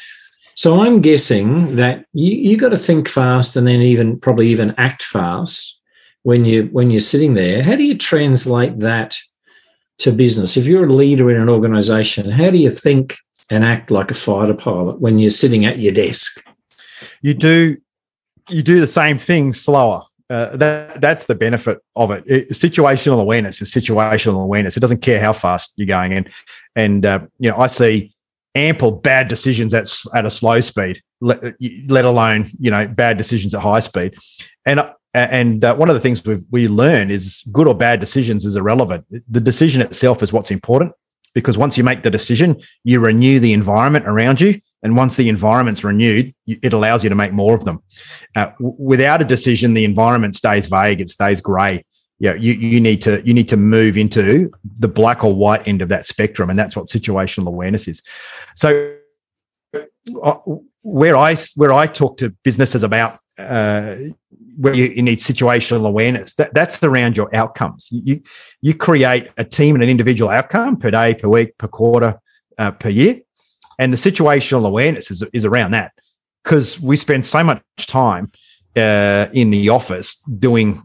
So 0.55 0.81
I'm 0.81 1.01
guessing 1.01 1.75
that 1.75 2.05
you 2.13 2.35
you 2.35 2.57
got 2.57 2.69
to 2.69 2.77
think 2.77 3.07
fast 3.07 3.55
and 3.55 3.67
then 3.67 3.81
even 3.81 4.19
probably 4.19 4.47
even 4.47 4.73
act 4.77 5.03
fast 5.03 5.78
when 6.23 6.45
you 6.45 6.63
when 6.71 6.91
you're 6.91 6.99
sitting 6.99 7.33
there. 7.33 7.63
How 7.63 7.75
do 7.75 7.83
you 7.83 7.97
translate 7.97 8.79
that 8.79 9.17
to 9.99 10.11
business? 10.11 10.57
If 10.57 10.65
you're 10.65 10.85
a 10.85 10.93
leader 10.93 11.29
in 11.31 11.39
an 11.39 11.49
organization, 11.49 12.29
how 12.29 12.49
do 12.49 12.57
you 12.57 12.71
think 12.71 13.15
and 13.49 13.63
act 13.63 13.89
like 13.89 14.11
a 14.11 14.15
fighter 14.15 14.53
pilot 14.53 14.99
when 14.99 15.19
you're 15.19 15.31
sitting 15.31 15.65
at 15.65 15.79
your 15.79 15.93
desk? 15.93 16.43
You 17.21 17.33
do 17.33 17.77
you 18.49 18.63
do 18.63 18.79
the 18.79 18.87
same 18.87 19.17
thing 19.17 19.53
slower. 19.53 20.03
Uh, 20.29 20.55
that 20.57 21.01
that's 21.01 21.25
the 21.25 21.33
benefit 21.33 21.79
of 21.95 22.11
it. 22.11 22.23
it. 22.27 22.49
Situational 22.49 23.19
awareness 23.19 23.61
is 23.61 23.73
situational 23.73 24.43
awareness. 24.43 24.77
It 24.77 24.79
doesn't 24.79 25.01
care 25.01 25.19
how 25.19 25.33
fast 25.33 25.73
you're 25.75 25.87
going 25.87 26.11
in, 26.11 26.29
and 26.75 27.03
uh, 27.03 27.21
you 27.39 27.49
know 27.49 27.57
I 27.57 27.65
see 27.65 28.13
ample 28.53 28.91
bad 28.91 29.27
decisions 29.27 29.73
at 29.73 29.91
at 30.13 30.25
a 30.25 30.29
slow 30.29 30.61
speed, 30.61 31.01
let, 31.19 31.55
let 31.87 32.05
alone 32.05 32.45
you 32.59 32.69
know 32.69 32.87
bad 32.87 33.17
decisions 33.17 33.55
at 33.55 33.61
high 33.61 33.79
speed, 33.79 34.17
and 34.67 34.91
and 35.13 35.63
uh, 35.63 35.75
one 35.75 35.89
of 35.89 35.95
the 35.95 35.99
things 35.99 36.23
we 36.23 36.37
we 36.51 36.67
learn 36.67 37.09
is 37.09 37.41
good 37.51 37.67
or 37.67 37.75
bad 37.75 37.99
decisions 37.99 38.45
is 38.45 38.55
irrelevant. 38.55 39.05
The 39.29 39.41
decision 39.41 39.81
itself 39.81 40.21
is 40.21 40.31
what's 40.31 40.51
important 40.51 40.93
because 41.33 41.57
once 41.57 41.77
you 41.77 41.83
make 41.83 42.03
the 42.03 42.11
decision, 42.11 42.61
you 42.83 42.99
renew 42.99 43.39
the 43.39 43.53
environment 43.53 44.07
around 44.07 44.41
you 44.41 44.59
and 44.81 44.95
once 44.95 45.15
the 45.15 45.29
environment's 45.29 45.83
renewed, 45.83 46.33
it 46.47 46.73
allows 46.73 47.03
you 47.03 47.09
to 47.09 47.15
make 47.15 47.33
more 47.33 47.55
of 47.55 47.65
them. 47.65 47.83
Uh, 48.35 48.51
without 48.59 49.21
a 49.21 49.25
decision, 49.25 49.73
the 49.73 49.83
environment 49.83 50.35
stays 50.35 50.67
vague; 50.67 51.01
it 51.01 51.09
stays 51.09 51.41
grey. 51.41 51.83
Yeah, 52.19 52.33
you, 52.33 52.53
you 52.53 52.79
need 52.79 53.01
to 53.01 53.21
you 53.25 53.33
need 53.33 53.49
to 53.49 53.57
move 53.57 53.97
into 53.97 54.51
the 54.77 54.87
black 54.87 55.23
or 55.23 55.33
white 55.33 55.67
end 55.67 55.81
of 55.81 55.89
that 55.89 56.05
spectrum, 56.05 56.49
and 56.49 56.57
that's 56.57 56.75
what 56.75 56.85
situational 56.85 57.47
awareness 57.47 57.87
is. 57.87 58.01
So, 58.55 58.95
uh, 59.75 60.35
where 60.81 61.17
I 61.17 61.35
where 61.55 61.73
I 61.73 61.87
talk 61.87 62.17
to 62.17 62.29
businesses 62.43 62.83
about 62.83 63.19
uh, 63.37 63.95
where 64.59 64.75
you, 64.75 64.85
you, 64.85 65.01
need 65.01 65.19
situational 65.19 65.87
awareness, 65.87 66.33
that, 66.35 66.53
that's 66.53 66.81
around 66.83 67.17
your 67.17 67.33
outcomes. 67.35 67.87
You 67.91 68.21
you 68.61 68.73
create 68.73 69.29
a 69.37 69.43
team 69.43 69.75
and 69.75 69.83
an 69.83 69.89
individual 69.89 70.29
outcome 70.29 70.77
per 70.77 70.91
day, 70.91 71.13
per 71.13 71.27
week, 71.27 71.57
per 71.57 71.67
quarter, 71.67 72.19
uh, 72.57 72.71
per 72.71 72.89
year 72.89 73.21
and 73.79 73.93
the 73.93 73.97
situational 73.97 74.67
awareness 74.67 75.09
is, 75.09 75.23
is 75.33 75.45
around 75.45 75.71
that 75.71 75.93
because 76.43 76.79
we 76.79 76.97
spend 76.97 77.25
so 77.25 77.43
much 77.43 77.63
time 77.87 78.29
uh, 78.75 79.27
in 79.33 79.49
the 79.49 79.69
office 79.69 80.21
doing 80.37 80.83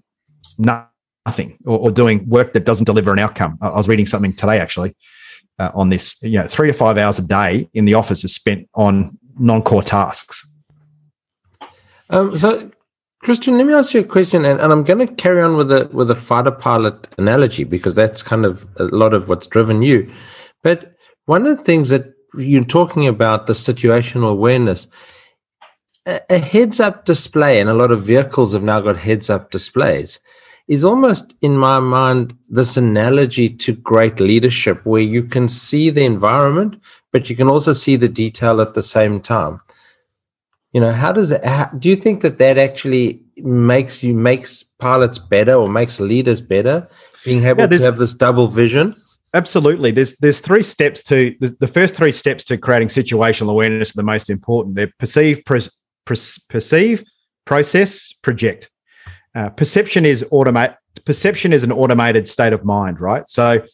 nothing 0.57 1.59
or, 1.67 1.79
or, 1.79 1.91
doing 1.91 2.27
work 2.29 2.53
that 2.53 2.65
doesn't 2.65 2.85
deliver 2.85 3.13
an 3.13 3.19
outcome. 3.19 3.59
I 3.61 3.71
was 3.71 3.89
reading 3.89 4.07
something 4.07 4.33
today 4.33 4.59
actually 4.61 4.97
uh, 5.59 5.73
on 5.75 5.89
this. 5.89 6.17
You 6.23 6.39
know, 6.39 6.47
three 6.47 6.69
to 6.69 6.75
five 6.75 6.97
hours 6.97 7.19
a 7.19 7.23
day 7.23 7.69
in 7.75 7.85
the 7.85 7.95
office 7.95 8.25
is 8.25 8.35
spent 8.35 8.69
on 8.75 9.19
non-core 9.39 9.83
tasks. 9.83 10.47
Um, 12.11 12.39
so, 12.39 12.71
Christian, 13.25 13.57
let 13.57 13.67
me 13.67 13.73
ask 13.73 13.95
you 13.95 14.01
a 14.01 14.05
question, 14.05 14.45
and, 14.45 14.61
and 14.61 14.71
I'm 14.71 14.85
going 14.85 15.07
to 15.07 15.15
carry 15.15 15.41
on 15.41 15.57
with 15.57 15.71
the 15.71 15.89
with 15.95 16.09
the 16.09 16.15
fighter 16.15 16.51
pilot 16.51 17.09
analogy 17.17 17.65
because 17.65 17.95
that's 17.95 18.23
kind 18.23 18.45
of 18.45 18.69
a 18.77 18.85
lot 18.85 19.15
of 19.15 19.31
what's 19.31 19.47
driven 19.47 19.81
you. 19.81 20.13
But 20.63 20.95
one 21.25 21.47
of 21.47 21.57
the 21.57 21.65
things 21.65 21.89
that 21.89 22.13
you're 22.37 22.63
talking 22.63 23.07
about 23.07 23.47
the 23.47 23.55
situational 23.55 24.31
awareness, 24.31 24.89
a, 26.07 26.21
a 26.29 26.39
heads 26.39 26.81
up 26.81 27.07
display, 27.07 27.61
and 27.61 27.71
a 27.71 27.75
lot 27.75 27.91
of 27.91 28.03
vehicles 28.03 28.53
have 28.53 28.63
now 28.63 28.81
got 28.81 28.99
heads 28.99 29.31
up 29.31 29.51
displays, 29.51 30.21
is 30.69 30.85
almost 30.85 31.35
in 31.41 31.57
my 31.57 31.79
mind 31.79 32.37
this 32.51 32.77
analogy 32.77 33.49
to 33.49 33.73
great 33.73 34.21
leadership 34.21 34.85
where 34.85 35.01
you 35.01 35.25
can 35.25 35.49
see 35.49 35.89
the 35.89 36.05
environment, 36.05 36.79
but 37.11 37.31
you 37.31 37.37
can 37.37 37.49
also 37.49 37.73
see 37.73 37.97
the 37.97 38.09
detail 38.09 38.61
at 38.61 38.75
the 38.75 38.83
same 38.83 39.19
time. 39.19 39.61
You 40.75 40.81
know, 40.81 40.91
how 40.91 41.13
does 41.13 41.31
it, 41.31 41.45
how, 41.45 41.71
do 41.79 41.89
you 41.89 41.97
think 41.97 42.21
that 42.23 42.39
that 42.39 42.59
actually 42.59 43.23
makes 43.37 44.03
you, 44.03 44.13
makes 44.13 44.65
pilots 44.81 45.19
better 45.19 45.55
or 45.55 45.69
makes 45.69 46.01
leaders 46.01 46.41
better, 46.41 46.89
being 47.25 47.45
able 47.45 47.61
yeah, 47.61 47.67
to 47.69 47.79
have 47.85 47.97
this 47.97 48.13
double 48.13 48.49
vision? 48.49 48.95
Absolutely. 49.35 49.93
There's 49.93 50.17
there's 50.19 50.41
three 50.41 50.63
steps 50.63 51.03
to 51.05 51.35
the, 51.41 51.57
the, 51.59 51.67
first 51.67 51.97
three 51.97 52.13
steps 52.13 52.45
to 52.45 52.57
creating 52.57 52.89
situational 52.89 53.51
awareness 53.51 53.91
are 53.91 53.97
the 53.97 54.03
most 54.05 54.31
important. 54.31 54.77
They're 54.77 54.93
perceive, 54.99 55.43
perceive, 56.05 57.05
process, 57.45 58.13
project. 58.23 58.71
Uh, 59.35 59.51
perception 59.51 60.05
is 60.05 60.25
automate. 60.33 60.77
Perception 61.05 61.53
is 61.53 61.65
an 61.65 61.73
automated 61.73 62.29
state 62.29 62.53
of 62.53 62.65
mind, 62.65 63.01
right? 63.01 63.29
So 63.29 63.65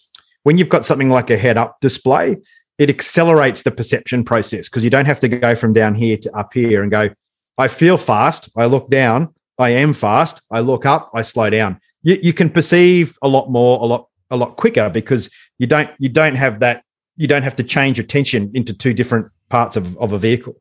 when 0.44 0.56
you've 0.56 0.70
got 0.70 0.86
something 0.86 1.10
like 1.10 1.28
a 1.28 1.36
head 1.36 1.58
up 1.58 1.78
display, 1.80 2.38
it 2.80 2.88
accelerates 2.88 3.62
the 3.62 3.70
perception 3.70 4.24
process 4.24 4.66
because 4.66 4.82
you 4.82 4.88
don't 4.88 5.04
have 5.04 5.20
to 5.20 5.28
go 5.28 5.54
from 5.54 5.74
down 5.74 5.94
here 5.94 6.16
to 6.16 6.34
up 6.36 6.54
here 6.54 6.82
and 6.82 6.90
go. 6.90 7.10
I 7.58 7.68
feel 7.68 7.98
fast. 7.98 8.48
I 8.56 8.64
look 8.64 8.88
down. 8.88 9.34
I 9.58 9.68
am 9.68 9.92
fast. 9.92 10.40
I 10.50 10.60
look 10.60 10.86
up. 10.86 11.10
I 11.12 11.20
slow 11.20 11.50
down. 11.50 11.78
You, 12.02 12.18
you 12.22 12.32
can 12.32 12.48
perceive 12.48 13.18
a 13.20 13.28
lot 13.28 13.50
more, 13.50 13.78
a 13.80 13.84
lot 13.84 14.08
a 14.30 14.36
lot 14.36 14.56
quicker 14.56 14.88
because 14.88 15.28
you 15.58 15.66
don't 15.66 15.90
you 15.98 16.08
don't 16.08 16.36
have 16.36 16.60
that 16.60 16.82
you 17.16 17.26
don't 17.26 17.42
have 17.42 17.56
to 17.56 17.62
change 17.62 17.98
attention 17.98 18.50
into 18.54 18.72
two 18.72 18.94
different 18.94 19.30
parts 19.50 19.76
of, 19.76 19.98
of 19.98 20.12
a 20.12 20.18
vehicle. 20.18 20.56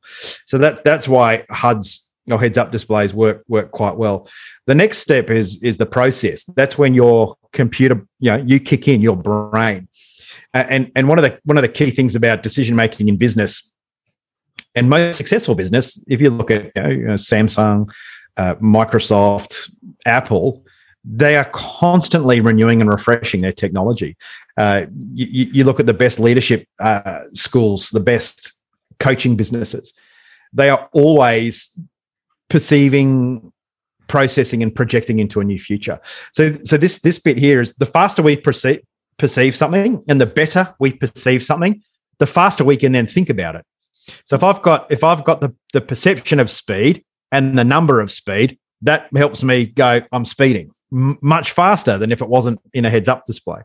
So 0.46 0.58
that's 0.58 0.82
that's 0.82 1.08
why 1.08 1.46
HUDs 1.50 2.06
or 2.30 2.38
heads 2.38 2.58
up 2.58 2.74
displays 2.74 3.14
work 3.14 3.46
work 3.48 3.72
quite 3.72 3.96
well. 3.96 4.28
The 4.66 4.76
next 4.76 4.98
step 4.98 5.30
is 5.30 5.64
is 5.64 5.78
the 5.78 5.86
process. 5.86 6.44
That's 6.58 6.78
when 6.78 6.94
your 6.94 7.36
computer, 7.54 8.06
you 8.20 8.32
know, 8.32 8.44
you 8.46 8.60
kick 8.60 8.90
in 8.90 9.00
your 9.00 9.16
brain. 9.16 9.88
And 10.54 10.92
and 10.96 11.08
one 11.08 11.20
of 11.20 11.24
the 11.24 11.40
one 11.44 11.58
of 11.58 11.62
the 11.62 11.70
key 11.70 11.92
things 11.92 12.16
about 12.16 12.44
decision 12.44 12.76
making 12.76 13.08
in 13.08 13.18
business 13.18 13.72
and 14.76 14.90
most 14.90 15.18
successful 15.18 15.56
business, 15.56 16.04
if 16.08 16.22
you 16.22 16.30
look 16.30 16.52
at 16.52 16.72
you 16.76 16.82
know, 16.82 16.90
you 16.90 17.08
know, 17.08 17.14
Samsung, 17.14 17.90
uh, 18.38 18.56
Microsoft, 18.56 19.72
Apple, 20.06 20.66
they 21.04 21.36
are 21.36 21.50
constantly 21.52 22.40
renewing 22.40 22.82
and 22.82 22.90
refreshing 22.90 23.42
their 23.42 23.52
technology. 23.52 24.18
Uh, 24.58 24.86
you, 25.14 25.50
you, 25.54 25.64
look 25.64 25.80
at 25.80 25.86
the 25.86 25.94
best 25.94 26.20
leadership 26.20 26.68
uh, 26.80 27.22
schools, 27.34 27.90
the 27.90 28.00
best 28.00 28.54
coaching 29.00 29.36
businesses, 29.36 29.94
they 30.52 30.70
are 30.70 30.90
always 30.94 31.70
perceiving, 32.50 33.52
processing, 34.08 34.62
and 34.62 34.76
projecting 34.76 35.20
into 35.20 35.40
a 35.40 35.44
new 35.44 35.60
future. 35.60 36.00
So, 36.34 36.54
so 36.64 36.78
this 36.78 37.00
this 37.00 37.20
bit 37.20 37.38
here 37.38 37.62
is 37.62 37.74
the 37.76 37.86
faster 37.86 38.22
we 38.22 38.36
perceive 38.36 38.82
perceive 39.20 39.56
something, 39.56 40.04
and 40.08 40.20
the 40.20 40.26
better 40.26 40.74
we 40.80 40.94
perceive 40.94 41.44
something, 41.44 41.82
the 42.18 42.26
faster 42.26 42.64
we 42.64 42.78
can 42.78 42.92
then 42.92 43.06
think 43.06 43.30
about 43.30 43.56
it. 43.56 43.66
So 44.26 44.36
if 44.36 44.44
I've 44.44 44.62
got 44.62 44.92
if 44.92 45.04
I've 45.04 45.24
got 45.24 45.42
the, 45.42 45.54
the 45.74 45.82
perception 45.82 46.40
of 46.40 46.50
speed 46.50 47.04
and 47.32 47.58
the 47.58 47.64
number 47.64 48.02
of 48.02 48.10
speed, 48.10 48.58
that 48.82 49.08
helps 49.16 49.44
me 49.44 49.68
go, 49.68 50.02
I'm 50.12 50.26
speeding 50.26 50.72
much 50.92 51.52
faster 51.52 51.98
than 51.98 52.12
if 52.12 52.22
it 52.22 52.30
wasn't 52.30 52.60
in 52.74 52.86
a 52.86 52.90
heads 52.90 53.08
up 53.08 53.26
display. 53.26 53.62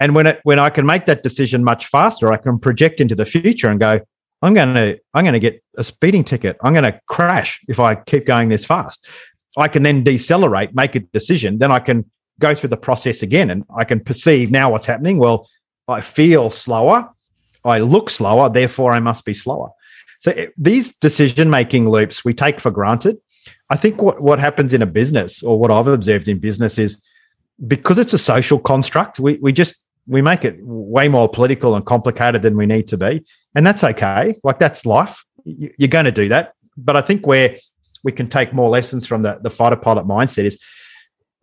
And 0.00 0.14
when 0.14 0.26
it 0.26 0.40
when 0.44 0.58
I 0.58 0.70
can 0.70 0.86
make 0.86 1.06
that 1.06 1.22
decision 1.22 1.62
much 1.62 1.86
faster, 1.86 2.32
I 2.32 2.38
can 2.38 2.58
project 2.58 3.00
into 3.00 3.14
the 3.14 3.26
future 3.26 3.68
and 3.68 3.78
go, 3.78 4.00
I'm 4.42 4.54
going 4.54 4.74
to 4.74 4.98
I'm 5.12 5.24
going 5.24 5.34
to 5.34 5.40
get 5.40 5.62
a 5.76 5.84
speeding 5.84 6.24
ticket. 6.24 6.56
I'm 6.62 6.72
going 6.72 6.84
to 6.84 6.98
crash 7.06 7.60
if 7.68 7.78
I 7.78 7.96
keep 7.96 8.26
going 8.26 8.48
this 8.48 8.64
fast. 8.64 9.06
I 9.58 9.68
can 9.68 9.82
then 9.82 10.04
decelerate, 10.04 10.74
make 10.74 10.94
a 10.94 11.00
decision, 11.00 11.58
then 11.58 11.72
I 11.72 11.78
can 11.78 12.10
go 12.40 12.54
through 12.54 12.68
the 12.68 12.76
process 12.76 13.22
again 13.22 13.50
and 13.50 13.64
I 13.76 13.84
can 13.84 14.00
perceive 14.00 14.50
now 14.50 14.70
what's 14.70 14.86
happening. 14.86 15.18
Well, 15.18 15.48
I 15.88 16.00
feel 16.00 16.50
slower, 16.50 17.10
I 17.64 17.78
look 17.78 18.10
slower, 18.10 18.48
therefore 18.48 18.92
I 18.92 18.98
must 18.98 19.24
be 19.24 19.34
slower. 19.34 19.70
So 20.20 20.32
it, 20.32 20.52
these 20.56 20.96
decision 20.96 21.50
making 21.50 21.88
loops 21.88 22.24
we 22.24 22.34
take 22.34 22.60
for 22.60 22.70
granted 22.70 23.18
I 23.70 23.76
think 23.76 24.00
what, 24.00 24.20
what 24.22 24.38
happens 24.38 24.72
in 24.72 24.82
a 24.82 24.86
business 24.86 25.42
or 25.42 25.58
what 25.58 25.70
I've 25.70 25.88
observed 25.88 26.28
in 26.28 26.38
business 26.38 26.78
is 26.78 27.02
because 27.66 27.98
it's 27.98 28.12
a 28.12 28.18
social 28.18 28.58
construct, 28.58 29.18
we, 29.18 29.38
we 29.40 29.52
just 29.52 29.76
we 30.06 30.22
make 30.22 30.44
it 30.44 30.56
way 30.60 31.08
more 31.08 31.28
political 31.28 31.74
and 31.74 31.84
complicated 31.84 32.42
than 32.42 32.56
we 32.56 32.64
need 32.64 32.86
to 32.88 32.96
be. 32.96 33.24
And 33.56 33.66
that's 33.66 33.82
okay. 33.82 34.36
Like 34.44 34.60
that's 34.60 34.86
life. 34.86 35.24
You're 35.44 35.88
going 35.88 36.04
to 36.04 36.12
do 36.12 36.28
that. 36.28 36.52
But 36.76 36.96
I 36.96 37.00
think 37.00 37.26
where 37.26 37.56
we 38.04 38.12
can 38.12 38.28
take 38.28 38.52
more 38.52 38.68
lessons 38.68 39.04
from 39.04 39.22
the, 39.22 39.40
the 39.42 39.50
fighter 39.50 39.74
pilot 39.74 40.06
mindset 40.06 40.44
is 40.44 40.62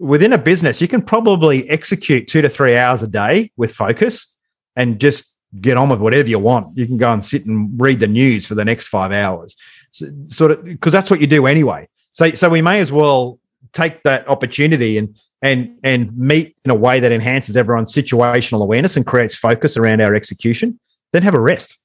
within 0.04 0.34
a 0.34 0.38
business, 0.38 0.82
you 0.82 0.88
can 0.88 1.02
probably 1.02 1.68
execute 1.70 2.28
two 2.28 2.42
to 2.42 2.50
three 2.50 2.76
hours 2.76 3.02
a 3.04 3.08
day 3.08 3.52
with 3.56 3.74
focus 3.74 4.36
and 4.76 5.00
just 5.00 5.34
get 5.62 5.78
on 5.78 5.89
with 5.89 6.02
whatever 6.02 6.28
you 6.28 6.39
want. 6.39 6.78
You 6.78 6.86
can 6.86 6.98
go 6.98 7.13
and 7.13 7.24
sit 7.24 7.46
and 7.46 7.70
read 7.82 8.02
the 8.02 8.08
news 8.08 8.46
for 8.46 8.54
the 8.54 8.66
next 8.66 8.88
five 8.88 9.12
hours. 9.13 9.56
So, 9.92 10.08
sort 10.28 10.52
of 10.52 10.66
because 10.66 10.92
that's 10.92 11.10
what 11.10 11.22
you 11.22 11.28
do 11.28 11.48
anyway. 11.48 11.88
So 12.12 12.32
so 12.32 12.50
we 12.50 12.62
may 12.62 12.82
as 12.82 12.92
well 12.92 13.39
take 13.72 14.04
that 14.04 14.28
opportunity 14.28 14.98
and 14.98 15.18
and 15.42 15.78
and 15.84 16.16
meet 16.18 16.58
in 16.66 16.72
a 16.72 16.76
way 16.76 17.00
that 17.00 17.12
enhances 17.12 17.56
everyone's 17.56 17.94
situational 17.94 18.62
awareness 18.62 18.98
and 18.98 19.06
creates 19.06 19.36
focus 19.36 19.78
around 19.78 20.02
our 20.02 20.16
execution. 20.16 20.80
Then 21.13 21.24
have 21.24 21.36
a 21.36 21.39
rest. 21.39 21.78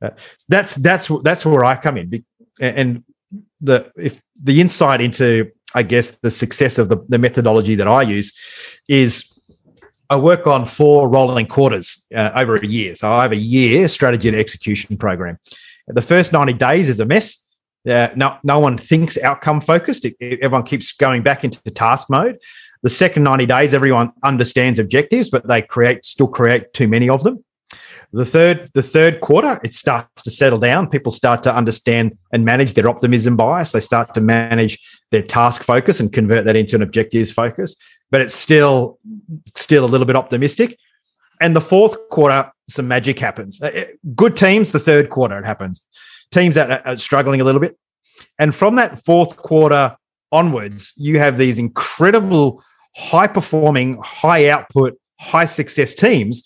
Uh, 0.00 0.10
that's 0.48 0.74
that's 0.76 1.10
that's 1.22 1.44
where 1.44 1.64
I 1.64 1.76
come 1.76 1.98
in, 1.98 2.24
and 2.60 3.04
the 3.60 3.90
if 3.96 4.22
the 4.42 4.60
insight 4.60 5.00
into 5.00 5.50
I 5.74 5.82
guess 5.82 6.10
the 6.18 6.30
success 6.30 6.78
of 6.78 6.88
the, 6.88 6.98
the 7.08 7.18
methodology 7.18 7.74
that 7.74 7.88
I 7.88 8.02
use 8.02 8.32
is 8.88 9.38
I 10.10 10.16
work 10.16 10.46
on 10.46 10.64
four 10.64 11.08
rolling 11.08 11.46
quarters 11.46 12.04
uh, 12.14 12.30
over 12.34 12.56
a 12.56 12.66
year. 12.66 12.94
So 12.94 13.10
I 13.10 13.22
have 13.22 13.32
a 13.32 13.36
year 13.36 13.88
strategy 13.88 14.28
and 14.28 14.36
execution 14.36 14.96
program. 14.96 15.38
The 15.86 16.02
first 16.02 16.32
90 16.32 16.54
days 16.54 16.88
is 16.88 17.00
a 17.00 17.04
mess. 17.04 17.44
Uh, 17.88 18.08
no, 18.16 18.38
no 18.42 18.58
one 18.58 18.78
thinks 18.78 19.18
outcome 19.18 19.60
focused. 19.60 20.06
Everyone 20.20 20.64
keeps 20.64 20.92
going 20.92 21.22
back 21.22 21.44
into 21.44 21.62
task 21.70 22.08
mode. 22.10 22.38
The 22.82 22.90
second 22.90 23.24
90 23.24 23.46
days, 23.46 23.74
everyone 23.74 24.12
understands 24.22 24.78
objectives, 24.78 25.30
but 25.30 25.46
they 25.46 25.62
create 25.62 26.04
still 26.04 26.28
create 26.28 26.72
too 26.72 26.88
many 26.88 27.08
of 27.08 27.24
them. 27.24 27.44
The 28.12 28.24
third, 28.24 28.70
the 28.74 28.82
third 28.82 29.20
quarter, 29.20 29.60
it 29.62 29.74
starts 29.74 30.22
to 30.22 30.30
settle 30.30 30.58
down. 30.58 30.88
People 30.88 31.12
start 31.12 31.42
to 31.42 31.54
understand 31.54 32.16
and 32.32 32.44
manage 32.44 32.74
their 32.74 32.88
optimism 32.88 33.36
bias. 33.36 33.72
They 33.72 33.80
start 33.80 34.14
to 34.14 34.20
manage 34.20 34.78
their 35.10 35.22
task 35.22 35.62
focus 35.62 36.00
and 36.00 36.12
convert 36.12 36.46
that 36.46 36.56
into 36.56 36.76
an 36.76 36.82
objectives 36.82 37.30
focus. 37.30 37.76
But 38.10 38.22
it's 38.22 38.34
still, 38.34 38.98
still 39.56 39.84
a 39.84 39.86
little 39.86 40.06
bit 40.06 40.16
optimistic. 40.16 40.78
And 41.40 41.54
the 41.54 41.60
fourth 41.60 42.08
quarter, 42.08 42.50
some 42.68 42.88
magic 42.88 43.18
happens. 43.18 43.60
Uh, 43.60 43.84
good 44.14 44.36
teams, 44.36 44.72
the 44.72 44.80
third 44.80 45.10
quarter, 45.10 45.38
it 45.38 45.44
happens 45.44 45.84
teams 46.30 46.54
that 46.54 46.86
are 46.86 46.96
struggling 46.96 47.40
a 47.40 47.44
little 47.44 47.60
bit. 47.60 47.76
And 48.38 48.54
from 48.54 48.76
that 48.76 49.04
fourth 49.04 49.36
quarter 49.36 49.96
onwards, 50.32 50.92
you 50.96 51.18
have 51.18 51.38
these 51.38 51.58
incredible, 51.58 52.62
high 52.96 53.26
performing, 53.26 53.98
high 54.02 54.48
output, 54.48 54.98
high 55.20 55.46
success 55.46 55.94
teams. 55.94 56.44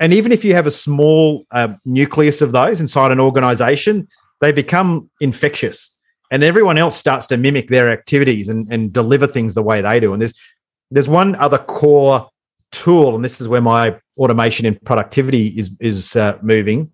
And 0.00 0.12
even 0.12 0.32
if 0.32 0.44
you 0.44 0.54
have 0.54 0.66
a 0.66 0.70
small 0.70 1.44
uh, 1.50 1.74
nucleus 1.84 2.40
of 2.40 2.52
those 2.52 2.80
inside 2.80 3.12
an 3.12 3.20
organization, 3.20 4.08
they 4.40 4.50
become 4.50 5.10
infectious 5.20 5.96
and 6.30 6.42
everyone 6.42 6.78
else 6.78 6.96
starts 6.96 7.26
to 7.28 7.36
mimic 7.36 7.68
their 7.68 7.90
activities 7.90 8.48
and, 8.48 8.66
and 8.72 8.92
deliver 8.92 9.26
things 9.26 9.54
the 9.54 9.62
way 9.62 9.82
they 9.82 10.00
do. 10.00 10.12
And 10.12 10.22
there's 10.22 10.34
there's 10.90 11.08
one 11.08 11.36
other 11.36 11.58
core 11.58 12.28
tool, 12.72 13.14
and 13.14 13.24
this 13.24 13.40
is 13.40 13.46
where 13.46 13.60
my 13.60 13.96
automation 14.16 14.66
and 14.66 14.82
productivity 14.84 15.48
is 15.48 15.76
is 15.80 16.16
uh, 16.16 16.38
moving, 16.42 16.90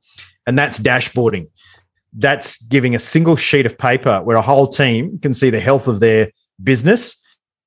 and 0.46 0.58
that's 0.58 0.78
dashboarding 0.78 1.48
that's 2.18 2.62
giving 2.62 2.94
a 2.94 2.98
single 2.98 3.36
sheet 3.36 3.66
of 3.66 3.76
paper 3.76 4.22
where 4.22 4.36
a 4.36 4.42
whole 4.42 4.66
team 4.66 5.18
can 5.18 5.34
see 5.34 5.50
the 5.50 5.60
health 5.60 5.86
of 5.86 6.00
their 6.00 6.30
business 6.62 7.20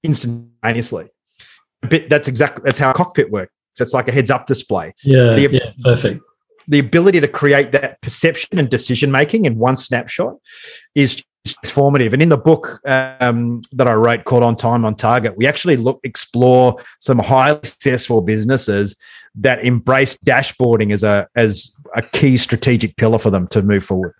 instantaneously. 0.03 1.07
But 1.81 2.09
that's 2.09 2.27
exactly 2.27 2.63
that's 2.65 2.79
how 2.79 2.91
cockpit 2.93 3.29
works. 3.29 3.53
It's 3.79 3.93
like 3.93 4.07
a 4.07 4.11
heads 4.11 4.29
up 4.29 4.47
display. 4.47 4.93
Yeah, 5.03 5.33
the, 5.33 5.49
yeah, 5.51 5.71
perfect. 5.83 6.21
The 6.67 6.79
ability 6.79 7.19
to 7.21 7.27
create 7.27 7.71
that 7.71 8.01
perception 8.01 8.59
and 8.59 8.69
decision 8.69 9.11
making 9.11 9.45
in 9.45 9.57
one 9.57 9.77
snapshot 9.77 10.35
is 10.95 11.23
transformative. 11.47 12.13
And 12.13 12.21
in 12.21 12.29
the 12.29 12.37
book 12.37 12.81
um, 12.85 13.61
that 13.71 13.87
I 13.87 13.93
wrote 13.93 14.25
called 14.25 14.43
On 14.43 14.55
Time 14.55 14.85
on 14.85 14.95
Target, 14.95 15.37
we 15.37 15.47
actually 15.47 15.77
look 15.77 15.99
explore 16.03 16.77
some 16.99 17.19
highly 17.19 17.59
successful 17.63 18.21
businesses 18.21 18.95
that 19.35 19.63
embrace 19.63 20.17
dashboarding 20.17 20.91
as 20.91 21.03
a 21.03 21.27
as 21.35 21.73
a 21.95 22.01
key 22.01 22.37
strategic 22.37 22.95
pillar 22.97 23.19
for 23.19 23.29
them 23.29 23.47
to 23.47 23.61
move 23.61 23.83
forward. 23.83 24.13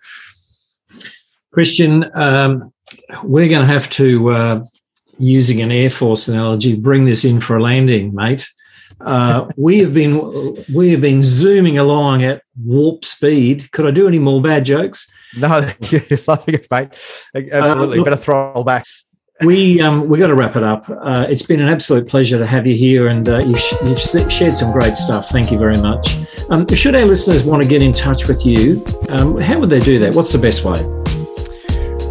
Christian, 1.52 2.10
um, 2.14 2.72
we're 3.24 3.48
going 3.48 3.66
to 3.66 3.72
have 3.72 3.90
to, 3.90 4.30
uh, 4.30 4.64
using 5.18 5.60
an 5.60 5.72
Air 5.72 5.90
Force 5.90 6.28
analogy, 6.28 6.76
bring 6.76 7.04
this 7.04 7.24
in 7.24 7.40
for 7.40 7.56
a 7.56 7.62
landing, 7.62 8.14
mate. 8.14 8.48
Uh, 9.00 9.48
we 9.56 9.78
have 9.78 9.94
been 9.94 10.64
we 10.74 10.90
have 10.90 11.00
been 11.00 11.22
zooming 11.22 11.78
along 11.78 12.22
at 12.22 12.42
warp 12.64 13.04
speed. 13.04 13.70
Could 13.72 13.86
I 13.86 13.90
do 13.90 14.06
any 14.06 14.18
more 14.18 14.42
bad 14.42 14.64
jokes? 14.64 15.10
No, 15.36 15.70
you're 15.80 16.02
loving 16.26 16.54
it, 16.54 16.66
mate. 16.70 16.88
Absolutely. 17.34 17.52
Uh, 17.52 17.74
look, 17.74 18.04
Better 18.04 18.16
throttle 18.16 18.64
back. 18.64 18.84
We 19.42 19.80
um, 19.80 20.06
we 20.06 20.18
got 20.18 20.26
to 20.26 20.34
wrap 20.34 20.56
it 20.56 20.62
up. 20.62 20.84
Uh, 20.88 21.26
it's 21.28 21.42
been 21.42 21.60
an 21.60 21.68
absolute 21.68 22.06
pleasure 22.06 22.38
to 22.38 22.46
have 22.46 22.66
you 22.66 22.76
here, 22.76 23.08
and 23.08 23.26
uh, 23.26 23.38
you've, 23.38 23.62
you've, 23.84 23.98
shared 23.98 24.54
some 24.54 24.70
great 24.70 24.98
stuff. 24.98 25.30
Thank 25.30 25.50
you 25.50 25.58
very 25.58 25.78
much. 25.78 26.18
Um, 26.50 26.66
should 26.68 26.94
our 26.94 27.06
listeners 27.06 27.42
want 27.42 27.62
to 27.62 27.68
get 27.68 27.80
in 27.80 27.92
touch 27.92 28.28
with 28.28 28.44
you, 28.44 28.84
um, 29.08 29.38
how 29.38 29.58
would 29.58 29.70
they 29.70 29.80
do 29.80 29.98
that? 30.00 30.14
What's 30.14 30.32
the 30.32 30.38
best 30.38 30.62
way? 30.64 30.99